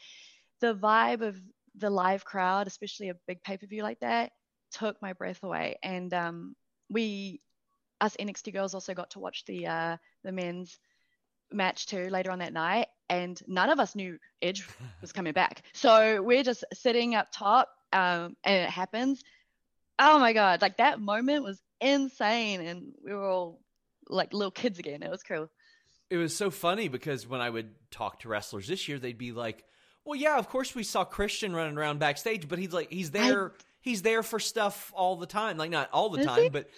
the 0.61 0.75
vibe 0.75 1.23
of 1.23 1.40
the 1.76 1.90
live 1.90 2.25
crowd, 2.25 2.66
especially 2.66 3.09
a 3.09 3.16
big 3.26 3.43
pay 3.43 3.57
per 3.57 3.66
view 3.66 3.83
like 3.83 4.00
that, 4.00 4.33
took 4.73 5.00
my 5.02 5.12
breath 5.12 5.43
away. 5.43 5.76
And 5.83 6.12
um, 6.14 6.57
we, 6.88 7.40
us 8.00 8.16
NXT 8.19 8.52
girls, 8.52 8.75
also 8.75 8.95
got 8.95 9.11
to 9.11 9.19
watch 9.19 9.45
the 9.47 9.66
uh, 9.66 9.97
the 10.23 10.33
men's 10.33 10.78
match 11.52 11.87
too 11.87 12.09
later 12.09 12.31
on 12.31 12.40
that 12.40 12.52
night, 12.52 12.88
and 13.09 13.40
none 13.47 13.71
of 13.71 13.81
us 13.81 13.95
knew 13.95 14.19
Edge 14.43 14.66
was 15.00 15.12
coming 15.12 15.33
back. 15.33 15.62
So 15.73 16.23
we're 16.23 16.43
just 16.43 16.64
sitting 16.73 17.14
up 17.14 17.28
top, 17.33 17.69
um, 17.93 18.37
and 18.45 18.64
it 18.64 18.71
happens. 18.71 19.23
Oh 19.99 20.19
my 20.19 20.33
god! 20.33 20.62
Like 20.62 20.78
that 20.78 21.00
moment 21.00 21.45
was 21.45 21.61
insane, 21.81 22.61
and 22.61 22.93
we 23.04 23.14
were 23.14 23.28
all 23.28 23.61
like 24.09 24.33
little 24.33 24.50
kids 24.50 24.78
again. 24.78 25.02
It 25.02 25.11
was 25.11 25.23
cool. 25.23 25.49
It 26.11 26.16
was 26.16 26.37
so 26.37 26.50
funny 26.50 26.88
because 26.88 27.26
when 27.26 27.40
I 27.40 27.50
would 27.50 27.71
talk 27.90 28.21
to 28.21 28.28
wrestlers 28.28 28.69
this 28.69 28.88
year, 28.88 28.99
they'd 28.99 29.16
be 29.16 29.33
like, 29.33 29.64
"Well, 30.04 30.18
yeah, 30.18 30.38
of 30.38 30.49
course 30.49 30.75
we 30.75 30.82
saw 30.82 31.04
Christian 31.04 31.54
running 31.54 31.76
around 31.76 31.99
backstage, 31.99 32.49
but 32.49 32.58
he's 32.58 32.73
like 32.73 32.90
he's 32.90 33.11
there." 33.11 33.50
I... 33.50 33.62
He's 33.80 34.00
there 34.00 34.23
for 34.23 34.40
stuff 34.40 34.94
all 34.96 35.16
the 35.16 35.26
time, 35.26 35.58
like 35.58 35.70
not 35.70 35.90
all 35.92 36.08
the 36.08 36.25
time, 36.25 36.44
he? 36.44 36.49
but 36.49 36.70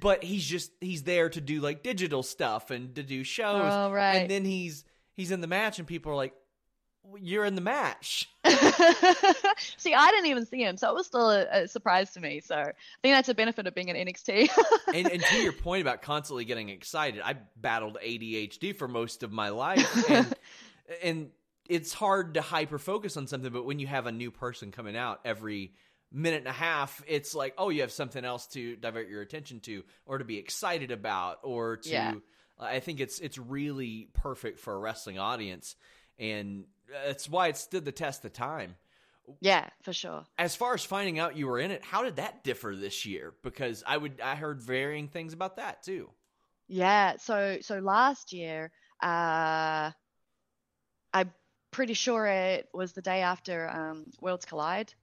but 0.00 0.24
he's 0.24 0.44
just 0.44 0.72
he's 0.80 1.02
there 1.02 1.28
to 1.28 1.40
do 1.40 1.60
like 1.60 1.82
digital 1.82 2.22
stuff 2.22 2.70
and 2.70 2.94
to 2.94 3.02
do 3.02 3.24
shows. 3.24 3.72
Oh, 3.72 3.90
right. 3.90 4.16
And 4.16 4.30
then 4.30 4.44
he's 4.44 4.84
he's 5.14 5.30
in 5.30 5.40
the 5.40 5.46
match, 5.46 5.78
and 5.78 5.86
people 5.86 6.12
are 6.12 6.16
like, 6.16 6.34
"You're 7.20 7.44
in 7.44 7.54
the 7.54 7.60
match." 7.60 8.28
see, 9.76 9.94
I 9.94 10.10
didn't 10.10 10.26
even 10.26 10.46
see 10.46 10.62
him, 10.62 10.76
so 10.76 10.90
it 10.90 10.94
was 10.94 11.06
still 11.06 11.30
a, 11.30 11.46
a, 11.50 11.68
surprise 11.68 12.12
to 12.12 12.20
me. 12.20 12.40
So 12.40 12.56
I 12.56 12.72
think 13.02 13.14
that's 13.14 13.28
a 13.28 13.34
benefit 13.34 13.66
of 13.66 13.74
being 13.74 13.90
an 13.90 13.96
NXT. 13.96 14.48
and, 14.94 15.10
and, 15.10 15.22
to 15.22 15.36
your 15.36 15.52
point 15.52 15.82
about 15.82 16.02
constantly 16.02 16.44
getting 16.44 16.68
excited, 16.68 17.20
I 17.24 17.36
battled 17.56 17.98
ADHD 18.04 18.74
for 18.76 18.88
most 18.88 19.22
of 19.22 19.32
my 19.32 19.50
life, 19.50 20.10
and, 20.10 20.34
and 21.02 21.30
it's 21.68 21.92
hard 21.92 22.34
to 22.34 22.40
hyper 22.40 22.78
focus 22.78 23.16
on 23.16 23.26
something. 23.26 23.52
But 23.52 23.64
when 23.64 23.78
you 23.78 23.86
have 23.86 24.06
a 24.06 24.12
new 24.12 24.30
person 24.30 24.70
coming 24.70 24.96
out 24.96 25.20
every 25.24 25.72
minute 26.12 26.38
and 26.38 26.48
a 26.48 26.52
half, 26.52 27.02
it's 27.06 27.34
like, 27.34 27.54
oh, 27.58 27.70
you 27.70 27.80
have 27.80 27.92
something 27.92 28.24
else 28.24 28.46
to 28.48 28.76
divert 28.76 29.08
your 29.08 29.22
attention 29.22 29.60
to, 29.60 29.84
or 30.06 30.18
to 30.18 30.24
be 30.24 30.38
excited 30.38 30.90
about, 30.90 31.38
or 31.42 31.78
to. 31.78 31.90
Yeah. 31.90 32.14
I 32.58 32.78
think 32.80 33.00
it's 33.00 33.18
it's 33.18 33.36
really 33.36 34.08
perfect 34.14 34.60
for 34.60 34.74
a 34.74 34.78
wrestling 34.78 35.18
audience, 35.18 35.74
and 36.20 36.66
that's 37.04 37.28
why 37.28 37.48
it 37.48 37.56
stood 37.56 37.84
the 37.84 37.92
test 37.92 38.24
of 38.24 38.32
time. 38.32 38.76
Yeah, 39.40 39.68
for 39.82 39.92
sure. 39.92 40.24
As 40.38 40.54
far 40.54 40.74
as 40.74 40.84
finding 40.84 41.18
out 41.18 41.36
you 41.36 41.46
were 41.46 41.58
in 41.58 41.70
it, 41.70 41.82
how 41.82 42.04
did 42.04 42.16
that 42.16 42.44
differ 42.44 42.76
this 42.76 43.06
year? 43.06 43.34
Because 43.42 43.82
I 43.86 43.96
would 43.96 44.20
I 44.20 44.36
heard 44.36 44.62
varying 44.62 45.08
things 45.08 45.32
about 45.32 45.56
that 45.56 45.82
too. 45.82 46.10
Yeah, 46.68 47.16
so 47.18 47.58
so 47.60 47.78
last 47.78 48.32
year, 48.32 48.70
uh, 49.02 49.90
I'm 51.12 51.32
pretty 51.74 51.94
sure 51.94 52.24
it 52.26 52.68
was 52.72 52.92
the 52.92 53.02
day 53.02 53.22
after 53.22 53.68
um, 53.68 54.06
Worlds 54.20 54.44
Collide. 54.44 54.94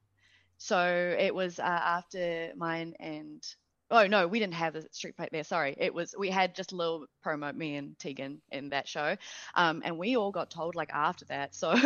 So 0.58 1.16
it 1.20 1.36
was 1.36 1.60
uh, 1.60 1.64
after 1.64 2.54
mine 2.56 2.94
and 3.00 3.44
oh 3.90 4.08
no, 4.08 4.26
we 4.26 4.40
didn't 4.40 4.54
have 4.54 4.74
the 4.74 4.88
street 4.92 5.18
fight 5.18 5.30
there. 5.34 5.44
Sorry, 5.44 5.76
it 5.78 5.94
was 5.94 6.16
we 6.18 6.30
had 6.30 6.56
just 6.56 6.72
a 6.72 6.76
little 6.78 7.08
promo, 7.26 7.54
me 7.54 7.76
and 7.76 8.00
Tegan 8.00 8.42
in 8.52 8.70
that 8.70 8.88
show, 8.88 9.18
um, 9.54 9.82
and 9.84 9.98
we 9.98 10.16
all 10.16 10.32
got 10.32 10.50
told 10.50 10.76
like 10.76 10.92
after 10.94 11.26
that. 11.26 11.54
So 11.54 11.74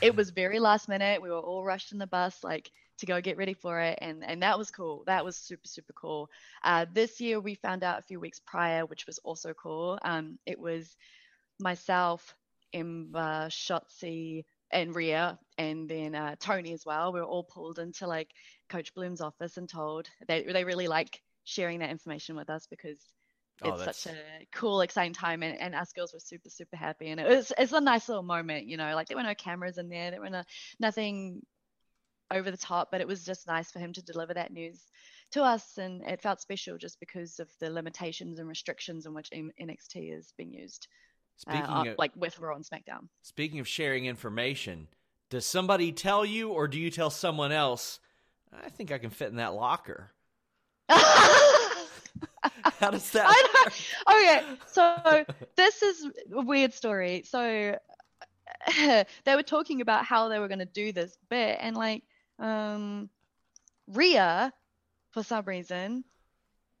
it 0.00 0.14
was 0.14 0.30
very 0.30 0.60
last 0.60 0.88
minute. 0.88 1.20
We 1.20 1.30
were 1.30 1.40
all 1.40 1.64
rushed 1.64 1.90
in 1.90 1.98
the 1.98 2.06
bus 2.06 2.44
like 2.44 2.70
to 2.98 3.06
go 3.06 3.20
get 3.20 3.38
ready 3.38 3.54
for 3.54 3.80
it, 3.80 3.98
and 4.00 4.22
and 4.24 4.42
that 4.44 4.56
was 4.56 4.70
cool. 4.70 5.02
That 5.06 5.24
was 5.24 5.36
super 5.36 5.66
super 5.66 5.92
cool. 5.94 6.30
Uh, 6.62 6.86
this 6.92 7.20
year 7.20 7.40
we 7.40 7.56
found 7.56 7.82
out 7.82 7.98
a 7.98 8.02
few 8.02 8.20
weeks 8.20 8.40
prior, 8.40 8.86
which 8.86 9.06
was 9.06 9.18
also 9.24 9.52
cool. 9.52 9.98
Um, 10.04 10.38
it 10.46 10.60
was 10.60 10.96
myself, 11.58 12.36
Ember, 12.72 13.48
Shotzi, 13.50 14.44
and 14.70 14.94
Rhea, 14.94 15.38
and 15.58 15.88
then 15.88 16.14
uh, 16.14 16.36
Toni 16.38 16.72
as 16.72 16.86
well. 16.86 17.12
We 17.12 17.20
were 17.20 17.26
all 17.26 17.44
pulled 17.44 17.78
into 17.78 18.06
like 18.06 18.30
Coach 18.68 18.94
Bloom's 18.94 19.20
office 19.20 19.56
and 19.56 19.68
told 19.68 20.08
they 20.28 20.42
they 20.44 20.64
really 20.64 20.88
like 20.88 21.20
sharing 21.44 21.80
that 21.80 21.90
information 21.90 22.36
with 22.36 22.48
us 22.50 22.66
because 22.68 22.98
Oh, 23.64 23.68
it's 23.70 23.78
that's- 23.78 23.98
such 23.98 24.14
a 24.14 24.46
cool, 24.52 24.80
exciting 24.80 25.12
time, 25.12 25.42
and, 25.44 25.56
and 25.60 25.74
us 25.74 25.92
girls 25.92 26.12
were 26.12 26.18
super, 26.18 26.50
super 26.50 26.76
happy, 26.76 27.08
and 27.10 27.20
it 27.20 27.28
was 27.28 27.52
it's 27.56 27.72
a 27.72 27.80
nice 27.80 28.08
little 28.08 28.24
moment, 28.24 28.66
you 28.66 28.76
know. 28.76 28.94
Like 28.94 29.06
there 29.08 29.16
were 29.16 29.22
no 29.22 29.34
cameras 29.34 29.78
in 29.78 29.88
there, 29.88 30.10
there 30.10 30.20
were 30.20 30.30
no, 30.30 30.42
nothing 30.80 31.42
over 32.30 32.50
the 32.50 32.56
top, 32.56 32.90
but 32.90 33.00
it 33.00 33.06
was 33.06 33.24
just 33.24 33.46
nice 33.46 33.70
for 33.70 33.78
him 33.78 33.92
to 33.92 34.02
deliver 34.02 34.34
that 34.34 34.52
news 34.52 34.80
to 35.32 35.42
us, 35.44 35.78
and 35.78 36.02
it 36.02 36.20
felt 36.22 36.40
special 36.40 36.76
just 36.78 36.98
because 36.98 37.38
of 37.38 37.48
the 37.60 37.70
limitations 37.70 38.38
and 38.40 38.48
restrictions 38.48 39.06
in 39.06 39.14
which 39.14 39.28
M- 39.32 39.52
NXT 39.60 40.16
is 40.18 40.32
being 40.36 40.52
used, 40.52 40.88
Speaking 41.36 41.62
uh, 41.62 41.84
of 41.88 41.98
like 41.98 42.12
with 42.14 42.38
Raw 42.38 42.54
and 42.54 42.64
SmackDown. 42.64 43.08
speaking 43.22 43.58
of 43.58 43.66
sharing 43.66 44.06
information, 44.06 44.88
does 45.30 45.46
somebody 45.46 45.92
tell 45.92 46.24
you 46.24 46.50
or 46.50 46.68
do 46.68 46.78
you 46.78 46.90
tell 46.90 47.10
someone 47.10 47.52
else? 47.52 48.00
I 48.52 48.68
think 48.68 48.92
I 48.92 48.98
can 48.98 49.10
fit 49.10 49.30
in 49.30 49.36
that 49.36 49.54
locker. 49.54 50.12
How 50.88 52.90
does 52.90 53.10
that? 53.12 53.72
Okay, 54.10 54.42
so 54.66 55.24
this 55.56 55.82
is 55.82 56.06
a 56.32 56.42
weird 56.42 56.74
story. 56.74 57.22
So 57.24 57.78
they 58.76 59.34
were 59.34 59.42
talking 59.42 59.80
about 59.80 60.04
how 60.04 60.28
they 60.28 60.38
were 60.38 60.48
going 60.48 60.58
to 60.58 60.64
do 60.64 60.92
this 60.92 61.16
bit, 61.30 61.58
and 61.60 61.76
like, 61.76 62.02
um, 62.38 63.08
Rhea, 63.88 64.52
for 65.10 65.22
some 65.22 65.44
reason, 65.44 66.04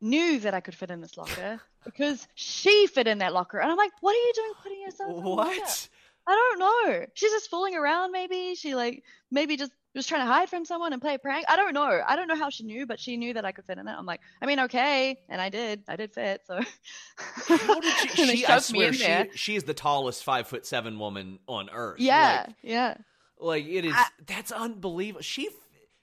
knew 0.00 0.40
that 0.40 0.54
I 0.54 0.60
could 0.60 0.74
fit 0.74 0.90
in 0.90 1.00
this 1.00 1.16
locker 1.16 1.60
because 1.84 2.26
she 2.34 2.86
fit 2.86 3.06
in 3.06 3.18
that 3.18 3.32
locker, 3.32 3.58
and 3.58 3.70
I'm 3.70 3.76
like, 3.76 3.92
what 4.00 4.12
are 4.14 4.18
you 4.18 4.32
doing 4.34 4.52
putting 4.62 4.80
yourself 4.82 5.10
in 5.18 5.22
the 5.22 5.28
locker? 5.28 5.50
What? 5.58 5.88
I 6.26 6.32
don't 6.32 6.58
know. 6.60 7.06
She's 7.14 7.32
just 7.32 7.50
fooling 7.50 7.74
around, 7.74 8.12
maybe. 8.12 8.54
She 8.54 8.74
like 8.76 9.02
maybe 9.30 9.56
just 9.56 9.72
was 9.94 10.06
trying 10.06 10.20
to 10.22 10.32
hide 10.32 10.48
from 10.48 10.64
someone 10.64 10.92
and 10.92 11.02
play 11.02 11.14
a 11.14 11.18
prank. 11.18 11.44
I 11.48 11.56
don't 11.56 11.74
know. 11.74 12.00
I 12.06 12.14
don't 12.16 12.28
know 12.28 12.36
how 12.36 12.48
she 12.48 12.62
knew, 12.62 12.86
but 12.86 13.00
she 13.00 13.16
knew 13.16 13.34
that 13.34 13.44
I 13.44 13.50
could 13.52 13.64
fit 13.66 13.76
in 13.78 13.88
it. 13.88 13.90
I'm 13.90 14.06
like, 14.06 14.20
I 14.40 14.46
mean, 14.46 14.60
okay, 14.60 15.18
and 15.28 15.40
I 15.40 15.48
did. 15.48 15.82
I 15.88 15.96
did 15.96 16.12
fit. 16.12 16.42
So 16.46 16.60
How 17.48 17.80
did 17.80 18.10
she? 18.10 18.36
She 18.36 18.46
I 18.46 18.58
shoved 18.58 18.72
me 18.72 18.78
swear, 18.78 18.88
in 18.88 18.92
she 18.94 19.02
there. 19.04 19.28
she 19.34 19.56
is 19.56 19.64
the 19.64 19.74
tallest 19.74 20.22
five 20.22 20.46
foot 20.46 20.64
seven 20.64 20.98
woman 20.98 21.40
on 21.48 21.68
earth. 21.70 21.98
Yeah, 21.98 22.44
Like, 22.46 22.56
yeah. 22.62 22.94
like 23.40 23.66
it 23.66 23.84
is. 23.84 23.92
I- 23.94 24.06
that's 24.26 24.52
unbelievable. 24.52 25.22
She. 25.22 25.48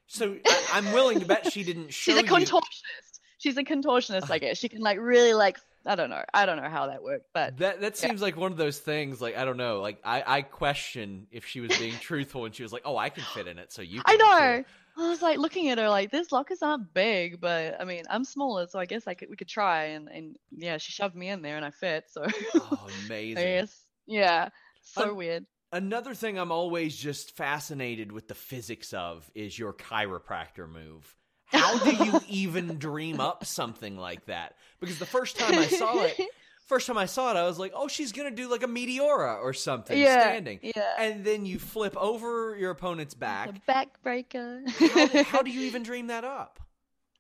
So 0.07 0.35
I, 0.45 0.65
I'm 0.73 0.91
willing 0.91 1.19
to 1.21 1.25
bet 1.25 1.51
she 1.53 1.63
didn't 1.63 1.89
show 1.93 2.11
She's 2.11 2.21
a 2.21 2.25
you. 2.25 2.31
contortionist. 2.31 3.19
She's 3.37 3.57
a 3.57 3.63
contortionist, 3.63 4.29
I 4.29 4.37
guess. 4.39 4.57
She 4.57 4.67
can 4.67 4.81
like 4.81 4.99
really 4.99 5.33
like 5.33 5.57
I 5.89 5.95
don't 5.95 6.09
know. 6.09 6.23
I 6.33 6.45
don't 6.45 6.61
know 6.61 6.69
how 6.69 6.87
that 6.87 7.03
worked, 7.03 7.27
but 7.33 7.55
That 7.57 7.81
that 7.81 7.97
Yeah. 7.97 8.07
seems 8.07 8.21
like 8.21 8.37
one 8.37 8.51
of 8.51 8.57
those 8.57 8.79
things. 8.79 9.21
Like 9.21 9.35
I 9.35 9.43
don't 9.43 9.57
know. 9.57 9.81
Like 9.81 9.99
I 10.03 10.23
I 10.25 10.41
question 10.43 11.27
if 11.31 11.45
she 11.47 11.61
was 11.61 11.73
being 11.73 11.97
truthful 11.99 12.41
when 12.41 12.51
she 12.51 12.63
was 12.63 12.71
like, 12.71 12.83
"Oh, 12.85 12.95
I 12.97 13.09
can 13.09 13.25
fit 13.25 13.47
in 13.47 13.57
it, 13.57 13.71
so 13.73 13.81
you." 13.81 14.01
I 14.05 14.15
know. 14.15 14.25
too." 14.29 14.65
I 14.97 15.07
was 15.07 15.21
like 15.21 15.37
looking 15.37 15.69
at 15.69 15.77
her 15.77 15.87
like 15.89 16.11
these 16.11 16.31
lockers 16.31 16.61
aren't 16.61 16.93
big, 16.93 17.39
but 17.39 17.79
I 17.79 17.85
mean 17.85 18.03
I'm 18.09 18.25
smaller, 18.25 18.67
so 18.67 18.79
I 18.79 18.85
guess 18.85 19.07
I 19.07 19.13
could 19.13 19.29
we 19.29 19.35
could 19.37 19.47
try 19.47 19.85
and 19.85 20.09
and 20.09 20.35
yeah, 20.51 20.77
she 20.77 20.91
shoved 20.91 21.15
me 21.15 21.29
in 21.29 21.41
there 21.41 21.55
and 21.57 21.65
I 21.65 21.71
fit, 21.71 22.05
so 22.09 22.25
Oh, 22.55 22.85
amazing. 22.87 23.43
guess 23.43 23.85
yeah, 24.07 24.49
so 24.81 25.11
Um, 25.11 25.15
weird. 25.15 25.45
Another 25.71 26.15
thing 26.15 26.37
I'm 26.39 26.51
always 26.51 26.97
just 26.97 27.35
fascinated 27.37 28.11
with 28.11 28.27
the 28.27 28.35
physics 28.35 28.93
of 28.93 29.29
is 29.35 29.57
your 29.59 29.73
chiropractor 29.73 30.67
move. 30.69 31.15
How 31.51 31.77
do 31.79 32.05
you 32.05 32.19
even 32.29 32.77
dream 32.77 33.19
up 33.19 33.45
something 33.45 33.97
like 33.97 34.25
that? 34.25 34.55
Because 34.79 34.99
the 34.99 35.05
first 35.05 35.37
time 35.37 35.57
I 35.57 35.67
saw 35.67 36.03
it, 36.03 36.19
first 36.67 36.87
time 36.87 36.97
I 36.97 37.05
saw 37.05 37.31
it, 37.31 37.37
I 37.37 37.45
was 37.45 37.59
like, 37.59 37.73
"Oh, 37.75 37.87
she's 37.87 38.11
gonna 38.11 38.31
do 38.31 38.49
like 38.49 38.63
a 38.63 38.67
meteora 38.67 39.41
or 39.41 39.53
something 39.53 39.97
yeah, 39.97 40.21
standing," 40.21 40.59
yeah, 40.61 40.93
and 40.97 41.25
then 41.25 41.45
you 41.45 41.59
flip 41.59 41.97
over 41.97 42.55
your 42.55 42.71
opponent's 42.71 43.13
back. 43.13 43.51
the 43.51 43.59
backbreaker. 43.71 44.69
How, 44.69 45.23
how 45.23 45.41
do 45.41 45.51
you 45.51 45.61
even 45.67 45.83
dream 45.83 46.07
that 46.07 46.23
up? 46.23 46.59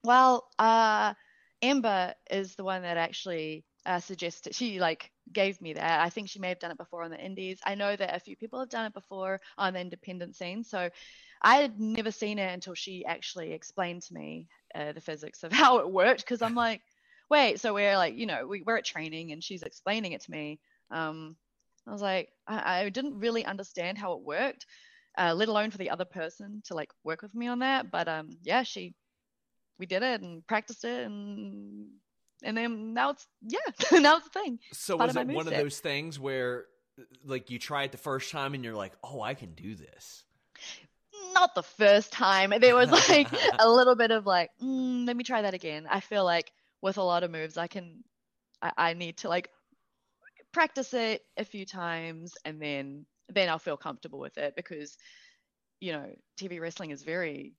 Well, 0.03 0.47
uh, 0.57 1.13
Amber 1.61 2.13
is 2.29 2.55
the 2.55 2.63
one 2.63 2.83
that 2.83 2.97
actually 2.97 3.65
uh, 3.85 3.99
suggested. 3.99 4.55
She 4.55 4.79
like 4.79 5.11
gave 5.31 5.61
me 5.61 5.73
that. 5.73 6.01
I 6.01 6.09
think 6.09 6.29
she 6.29 6.39
may 6.39 6.49
have 6.49 6.59
done 6.59 6.71
it 6.71 6.77
before 6.77 7.03
on 7.03 7.11
the 7.11 7.19
Indies. 7.19 7.59
I 7.65 7.75
know 7.75 7.95
that 7.95 8.15
a 8.15 8.19
few 8.19 8.35
people 8.35 8.59
have 8.59 8.69
done 8.69 8.85
it 8.85 8.93
before 8.93 9.41
on 9.57 9.73
the 9.73 9.81
independent 9.81 10.35
scene. 10.35 10.63
So 10.63 10.89
I 11.41 11.57
had 11.57 11.79
never 11.79 12.11
seen 12.11 12.39
it 12.39 12.53
until 12.53 12.73
she 12.73 13.05
actually 13.05 13.53
explained 13.53 14.01
to 14.03 14.13
me 14.13 14.47
uh, 14.75 14.91
the 14.91 15.01
physics 15.01 15.43
of 15.43 15.51
how 15.53 15.79
it 15.79 15.89
worked. 15.89 16.21
Because 16.21 16.41
I'm 16.41 16.55
like, 16.55 16.81
wait, 17.29 17.59
so 17.59 17.73
we're 17.73 17.97
like, 17.97 18.15
you 18.15 18.25
know, 18.25 18.47
we, 18.47 18.61
we're 18.61 18.77
at 18.77 18.85
training 18.85 19.31
and 19.31 19.43
she's 19.43 19.63
explaining 19.63 20.13
it 20.13 20.21
to 20.21 20.31
me. 20.31 20.59
Um, 20.91 21.35
I 21.87 21.91
was 21.91 22.01
like, 22.01 22.29
I, 22.47 22.81
I 22.81 22.89
didn't 22.89 23.19
really 23.19 23.45
understand 23.45 23.97
how 23.97 24.13
it 24.13 24.21
worked. 24.21 24.65
Uh, 25.17 25.33
let 25.33 25.49
alone 25.49 25.71
for 25.71 25.77
the 25.77 25.89
other 25.89 26.05
person 26.05 26.61
to 26.65 26.75
like 26.75 26.91
work 27.03 27.21
with 27.21 27.33
me 27.35 27.47
on 27.47 27.59
that. 27.59 27.91
But 27.91 28.07
um, 28.07 28.29
yeah, 28.43 28.63
she 28.63 28.93
we 29.79 29.85
did 29.85 30.03
it 30.03 30.21
and 30.21 30.45
practiced 30.45 30.83
it 30.83 31.05
and 31.05 31.87
and 32.43 32.55
then 32.55 32.93
now 32.93 33.11
it's 33.11 33.27
yeah 33.41 33.59
now 33.99 34.17
it's 34.17 34.27
a 34.27 34.29
thing 34.29 34.59
So 34.71 34.97
part 34.97 35.07
was 35.07 35.15
it 35.15 35.27
one 35.27 35.47
of 35.47 35.53
those 35.53 35.79
things 35.79 36.19
where, 36.19 36.65
like, 37.23 37.49
you 37.49 37.59
try 37.59 37.83
it 37.83 37.91
the 37.91 37.97
first 37.97 38.31
time 38.31 38.53
and 38.53 38.63
you're 38.63 38.75
like, 38.75 38.93
"Oh, 39.03 39.21
I 39.21 39.33
can 39.33 39.53
do 39.53 39.75
this." 39.75 40.25
Not 41.33 41.55
the 41.55 41.63
first 41.63 42.11
time. 42.11 42.53
There 42.59 42.75
was 42.75 42.91
like 43.09 43.29
a 43.59 43.69
little 43.69 43.95
bit 43.95 44.11
of 44.11 44.25
like 44.25 44.51
mm, 44.61 45.05
let 45.07 45.15
me 45.15 45.23
try 45.23 45.41
that 45.41 45.53
again. 45.53 45.87
I 45.89 45.99
feel 45.99 46.23
like 46.25 46.51
with 46.81 46.97
a 46.97 47.03
lot 47.03 47.23
of 47.23 47.31
moves, 47.31 47.57
I 47.57 47.67
can, 47.67 48.03
I, 48.61 48.71
I 48.77 48.93
need 48.93 49.17
to 49.19 49.29
like 49.29 49.49
practice 50.51 50.93
it 50.93 51.21
a 51.37 51.45
few 51.45 51.65
times 51.65 52.33
and 52.45 52.61
then 52.61 53.05
then 53.29 53.49
I'll 53.49 53.59
feel 53.59 53.77
comfortable 53.77 54.19
with 54.19 54.37
it 54.37 54.55
because 54.55 54.97
you 55.79 55.91
know 55.91 56.07
TV 56.39 56.59
wrestling 56.59 56.91
is 56.91 57.03
very 57.03 57.53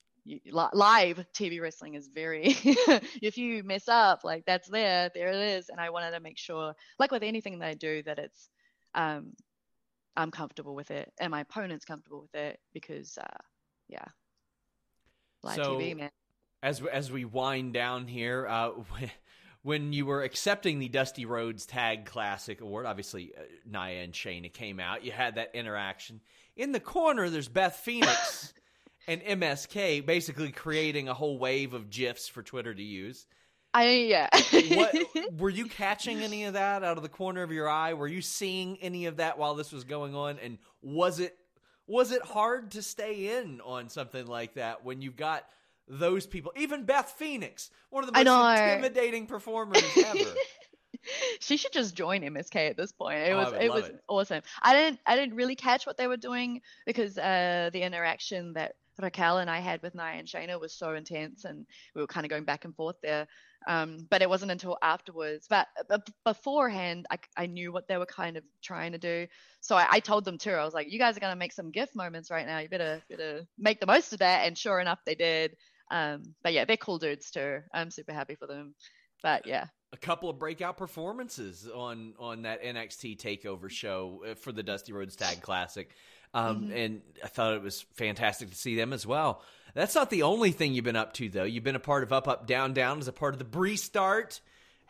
live 0.53 1.25
TV 1.35 1.61
wrestling 1.61 1.95
is 1.95 2.09
very 2.09 2.49
if 3.23 3.39
you 3.39 3.63
mess 3.65 3.89
up 3.89 4.21
like 4.25 4.45
that's 4.47 4.69
there 4.69 5.11
there 5.15 5.29
it 5.29 5.59
is 5.59 5.69
and 5.69 5.81
I 5.81 5.91
wanted 5.91 6.13
to 6.13 6.21
make 6.21 6.39
sure 6.39 6.75
like 6.99 7.11
with 7.11 7.23
anything 7.23 7.59
that 7.61 7.69
I 7.69 7.75
do 7.75 8.03
that 8.03 8.19
it's 8.19 8.51
um 8.95 9.33
I'm 10.17 10.31
comfortable 10.31 10.75
with 10.75 10.91
it 10.91 11.13
and 11.21 11.31
my 11.31 11.41
opponent's 11.41 11.85
comfortable 11.85 12.23
with 12.23 12.35
it 12.35 12.59
because 12.75 13.17
uh 13.19 13.39
yeah 13.91 14.05
live 15.43 15.57
so, 15.57 15.77
TV 15.77 15.97
man 15.97 16.11
as 16.63 16.83
as 16.83 17.11
we 17.11 17.25
wind 17.25 17.73
down 17.73 18.07
here 18.07 18.47
uh 18.47 18.71
when 19.63 19.93
you 19.93 20.07
were 20.07 20.23
accepting 20.23 20.79
the 20.79 20.89
Dusty 20.89 21.27
Rhodes 21.27 21.67
Tag 21.67 22.07
Classic 22.07 22.61
Award, 22.61 22.87
obviously 22.87 23.33
uh, 23.37 23.43
Nia 23.67 24.03
and 24.03 24.13
Shayna 24.13 24.53
came 24.53 24.81
out. 24.81 25.05
You 25.05 25.13
had 25.13 25.35
that 25.35 25.51
interaction. 25.55 26.21
In 26.57 26.73
the 26.73 26.81
corner, 26.81 27.29
there's 27.29 27.49
Beth 27.49 27.77
Phoenix 27.77 28.55
and 29.07 29.21
MSK 29.23 30.05
basically 30.07 30.51
creating 30.51 31.09
a 31.09 31.15
whole 31.15 31.39
wave 31.39 31.75
of 31.75 31.91
GIFs 31.91 32.29
for 32.29 32.43
Twitter 32.43 32.75
to 32.75 32.83
use. 32.83 33.27
I 33.73 33.89
yeah. 33.91 34.29
what 34.75 34.95
were 35.39 35.51
you 35.51 35.67
catching 35.67 36.23
any 36.23 36.45
of 36.45 36.55
that 36.55 36.83
out 36.83 36.97
of 36.97 37.05
the 37.05 37.09
corner 37.09 37.43
of 37.43 37.53
your 37.53 37.69
eye? 37.69 37.95
Were 37.95 38.09
you 38.09 38.21
seeing 38.21 38.79
any 38.81 39.07
of 39.07 39.19
that 39.19 39.39
while 39.39 39.55
this 39.55 39.71
was 39.71 39.85
going 39.85 40.15
on? 40.15 40.39
And 40.43 40.59
was 40.83 41.21
it 41.21 41.37
was 41.91 42.13
it 42.13 42.23
hard 42.23 42.71
to 42.73 42.83
stay 42.83 43.39
in 43.39 43.61
on 43.63 43.89
something 43.89 44.27
like 44.27 44.55
that 44.55 44.85
when 44.85 45.03
you've 45.03 45.17
got 45.17 45.45
those 45.89 46.25
people. 46.25 46.53
Even 46.57 46.85
Beth 46.85 47.11
Phoenix, 47.19 47.71
one 47.91 48.05
of 48.05 48.13
the 48.13 48.25
most 48.25 48.61
intimidating 48.61 49.27
performers 49.27 49.83
ever. 49.97 50.31
she 51.41 51.57
should 51.57 51.73
just 51.73 51.97
join 51.97 52.23
MSK 52.23 52.71
at 52.71 52.77
this 52.77 52.93
point. 52.93 53.19
It 53.19 53.33
oh, 53.33 53.39
was 53.39 53.53
it 53.61 53.71
was 53.71 53.85
it. 53.87 54.05
awesome. 54.09 54.43
I 54.63 54.73
didn't 54.73 55.01
I 55.05 55.17
didn't 55.17 55.35
really 55.35 55.57
catch 55.57 55.87
what 55.87 55.97
they 55.97 56.07
were 56.07 56.17
doing 56.17 56.61
because 56.87 57.19
uh, 57.19 57.71
the 57.73 57.83
interaction 57.83 58.53
that 58.53 58.77
Raquel 59.01 59.39
and 59.39 59.51
I 59.51 59.59
had 59.59 59.83
with 59.83 59.95
Nia 59.95 60.05
and 60.05 60.29
Shayna 60.29 60.61
was 60.61 60.73
so 60.73 60.95
intense, 60.95 61.45
and 61.45 61.67
we 61.95 62.03
were 62.03 62.07
kind 62.07 62.25
of 62.25 62.31
going 62.31 62.45
back 62.45 62.65
and 62.65 62.75
forth 62.75 62.97
there. 63.03 63.27
Um, 63.67 64.07
but 64.11 64.23
it 64.23 64.29
wasn't 64.29 64.53
until 64.53 64.79
afterwards. 64.83 65.47
But, 65.49 65.69
but 65.89 66.09
beforehand, 66.25 67.07
I, 67.11 67.19
I, 67.37 67.47
knew 67.47 67.73
what 67.73 67.89
they 67.89 67.99
were 67.99 68.07
kind 68.07 68.37
of 68.37 68.45
trying 68.63 68.93
to 68.93 68.99
do. 68.99 69.27
So 69.61 69.77
I, 69.77 69.87
I 69.91 70.01
told 70.01 70.25
them 70.25 70.39
too. 70.39 70.53
I 70.53 70.65
was 70.65 70.73
like, 70.73 70.91
"You 70.91 70.99
guys 70.99 71.17
are 71.17 71.21
gonna 71.21 71.37
make 71.37 71.53
some 71.53 71.71
gift 71.71 71.95
moments 71.95 72.31
right 72.31 72.47
now. 72.47 72.59
You 72.59 72.69
better 72.69 73.03
better 73.11 73.47
make 73.59 73.79
the 73.81 73.87
most 73.87 74.13
of 74.13 74.21
that." 74.21 74.47
And 74.47 74.57
sure 74.57 74.81
enough, 74.81 75.01
they 75.05 75.15
did. 75.15 75.57
Um, 75.91 76.35
but 76.43 76.53
yeah, 76.53 76.65
they're 76.65 76.79
cool 76.79 76.99
dudes 76.99 77.31
too. 77.31 77.61
I'm 77.75 77.91
super 77.91 78.13
happy 78.13 78.35
for 78.35 78.47
them. 78.47 78.75
But 79.23 79.47
yeah, 79.47 79.67
a 79.93 79.97
couple 79.97 80.31
of 80.31 80.39
breakout 80.39 80.77
performances 80.77 81.69
on 81.73 82.15
on 82.19 82.43
that 82.43 82.63
NXT 82.63 83.19
Takeover 83.19 83.69
show 83.69 84.23
uh, 84.29 84.35
for 84.35 84.53
the 84.53 84.63
Dusty 84.63 84.93
Rhodes 84.93 85.17
Tag 85.17 85.43
Classic, 85.43 85.91
um, 86.33 86.63
mm-hmm. 86.63 86.73
and 86.73 87.03
I 87.23 87.29
thought 87.29 87.55
it 87.55 87.63
was 87.63 87.83
fantastic 87.95 88.51
to 88.51 88.57
see 88.57 88.77
them 88.77 88.93
as 88.93 89.07
well. 89.07 89.43
That's 89.75 89.95
not 89.95 90.11
the 90.11 90.23
only 90.23 90.53
thing 90.53 90.75
you've 90.75 90.85
been 90.85 90.97
up 90.97 91.13
to 91.15 91.29
though. 91.29 91.45
You've 91.45 91.65
been 91.65 91.77
a 91.77 91.81
part 91.81 92.03
of 92.03 92.13
Up 92.13 92.29
Up 92.29 92.47
Down 92.47 92.73
Down 92.73 92.99
as 92.99 93.09
a 93.09 93.13
part 93.13 93.35
of 93.35 93.39
the 93.39 93.45
Bree 93.45 93.77
Start. 93.77 94.41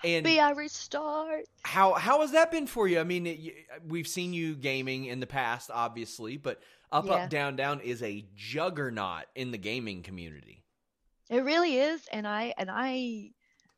And 0.02 0.24
be 0.24 0.38
a 0.38 0.54
restart. 0.54 1.44
How 1.62 1.92
how 1.92 2.22
has 2.22 2.32
that 2.32 2.50
been 2.50 2.66
for 2.66 2.88
you? 2.88 3.00
I 3.00 3.04
mean, 3.04 3.26
it, 3.26 3.40
we've 3.86 4.08
seen 4.08 4.32
you 4.32 4.54
gaming 4.54 5.04
in 5.04 5.20
the 5.20 5.26
past, 5.26 5.70
obviously, 5.72 6.38
but 6.38 6.62
Up 6.90 7.06
yeah. 7.06 7.12
Up 7.12 7.30
Down 7.30 7.56
Down 7.56 7.80
is 7.80 8.02
a 8.02 8.24
juggernaut 8.34 9.26
in 9.34 9.50
the 9.50 9.58
gaming 9.58 10.02
community. 10.02 10.64
It 11.28 11.44
really 11.44 11.76
is, 11.76 12.08
and 12.10 12.26
I 12.26 12.54
and 12.56 12.70
I 12.72 13.32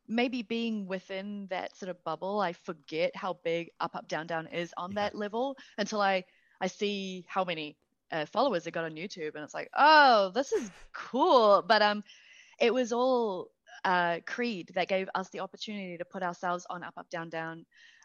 maybe 0.08 0.42
being 0.42 0.86
within 0.86 1.46
that 1.50 1.76
sort 1.76 1.90
of 1.90 2.02
bubble, 2.04 2.40
I 2.40 2.52
forget 2.52 3.16
how 3.16 3.38
big 3.44 3.70
up 3.80 3.96
up 3.96 4.08
down 4.08 4.26
down 4.26 4.46
is 4.46 4.72
on 4.76 4.92
yeah. 4.92 5.02
that 5.02 5.14
level 5.14 5.56
until 5.78 6.00
I 6.00 6.24
I 6.60 6.68
see 6.68 7.24
how 7.28 7.44
many 7.44 7.76
uh, 8.12 8.26
followers 8.26 8.66
it 8.66 8.72
got 8.72 8.84
on 8.84 8.92
YouTube, 8.92 9.34
and 9.34 9.44
it's 9.44 9.54
like, 9.54 9.70
oh, 9.76 10.30
this 10.34 10.52
is 10.52 10.70
cool. 10.92 11.64
But 11.66 11.82
um, 11.82 12.04
it 12.60 12.72
was 12.72 12.92
all 12.92 13.50
uh, 13.84 14.20
Creed 14.26 14.70
that 14.74 14.88
gave 14.88 15.08
us 15.14 15.28
the 15.30 15.40
opportunity 15.40 15.98
to 15.98 16.04
put 16.04 16.22
ourselves 16.22 16.66
on 16.70 16.82
up 16.82 16.94
up 16.96 17.10
down 17.10 17.30
down 17.30 17.64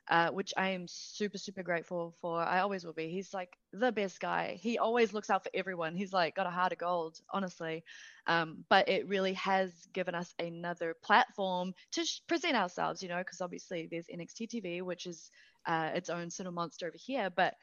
uh, 0.10 0.30
which 0.30 0.54
I 0.56 0.70
am 0.70 0.86
super, 0.88 1.38
super 1.38 1.64
grateful 1.64 2.16
for. 2.22 2.40
I 2.42 2.60
always 2.60 2.86
will 2.86 2.94
be. 2.94 3.10
He's 3.10 3.34
like 3.34 3.58
the 3.74 3.92
best 3.92 4.20
guy. 4.20 4.58
He 4.60 4.78
always 4.78 5.12
looks 5.12 5.30
out 5.30 5.44
for 5.44 5.50
everyone. 5.54 5.96
He's 5.96 6.14
like 6.14 6.36
got 6.36 6.48
a 6.48 6.52
heart 6.52 6.72
of 6.72 6.78
gold, 6.78 7.20
honestly. 7.30 7.84
Um, 8.26 8.64
but 8.70 8.88
it 8.88 9.08
really 9.08 9.34
has 9.34 9.72
given 9.94 10.16
us 10.16 10.34
another 10.40 10.96
platform 11.04 11.74
to 11.92 12.06
sh- 12.06 12.22
present 12.28 12.56
ourselves, 12.56 13.04
you 13.04 13.10
know, 13.10 13.18
because 13.18 13.42
obviously 13.42 13.88
there's 13.92 14.08
NXT 14.08 14.50
TV, 14.50 14.82
which 14.82 15.06
is 15.08 15.30
uh, 15.66 15.92
its 15.94 16.10
own 16.10 16.30
sort 16.30 16.48
of 16.48 16.54
monster 16.54 16.88
over 16.88 16.98
here. 16.98 17.30
But 17.30 17.56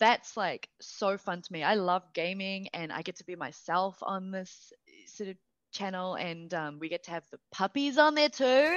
that's 0.00 0.36
like 0.36 0.68
so 0.80 1.16
fun 1.16 1.42
to 1.42 1.52
me. 1.52 1.62
I 1.62 1.74
love 1.74 2.02
gaming 2.14 2.68
and 2.74 2.92
I 2.92 3.02
get 3.02 3.16
to 3.16 3.24
be 3.24 3.36
myself 3.36 3.98
on 4.02 4.30
this 4.30 4.72
sort 5.06 5.30
of 5.30 5.36
channel 5.72 6.14
and 6.14 6.52
um, 6.52 6.78
we 6.80 6.88
get 6.88 7.04
to 7.04 7.12
have 7.12 7.24
the 7.30 7.38
puppies 7.52 7.96
on 7.96 8.14
there 8.16 8.28
too 8.28 8.76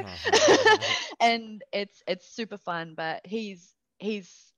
and 1.20 1.64
it's 1.72 2.04
it's 2.08 2.36
super 2.36 2.58
fun 2.58 2.94
but 2.96 3.22
he's 3.26 3.74
he's 3.98 4.52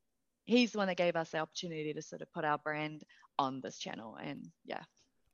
he's 0.43 0.73
the 0.73 0.77
one 0.77 0.87
that 0.87 0.97
gave 0.97 1.15
us 1.15 1.29
the 1.29 1.37
opportunity 1.37 1.93
to 1.93 2.01
sort 2.01 2.21
of 2.21 2.31
put 2.33 2.43
our 2.43 2.57
brand 2.57 3.03
on 3.39 3.61
this 3.61 3.77
channel 3.77 4.17
and 4.21 4.49
yeah 4.65 4.81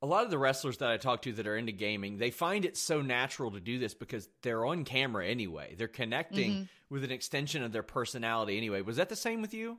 a 0.03 0.07
lot 0.07 0.23
of 0.25 0.31
the 0.31 0.37
wrestlers 0.37 0.77
that 0.77 0.89
I 0.89 0.97
talk 0.97 1.21
to 1.23 1.33
that 1.33 1.45
are 1.45 1.55
into 1.55 1.71
gaming, 1.71 2.17
they 2.17 2.31
find 2.31 2.65
it 2.65 2.75
so 2.75 3.01
natural 3.01 3.51
to 3.51 3.59
do 3.59 3.77
this 3.77 3.93
because 3.93 4.27
they're 4.41 4.65
on 4.65 4.83
camera 4.83 5.27
anyway. 5.27 5.75
They're 5.77 5.87
connecting 5.87 6.51
mm-hmm. 6.51 6.63
with 6.89 7.03
an 7.03 7.11
extension 7.11 7.61
of 7.61 7.71
their 7.71 7.83
personality 7.83 8.57
anyway. 8.57 8.81
Was 8.81 8.97
that 8.97 9.09
the 9.09 9.15
same 9.15 9.43
with 9.43 9.53
you? 9.53 9.77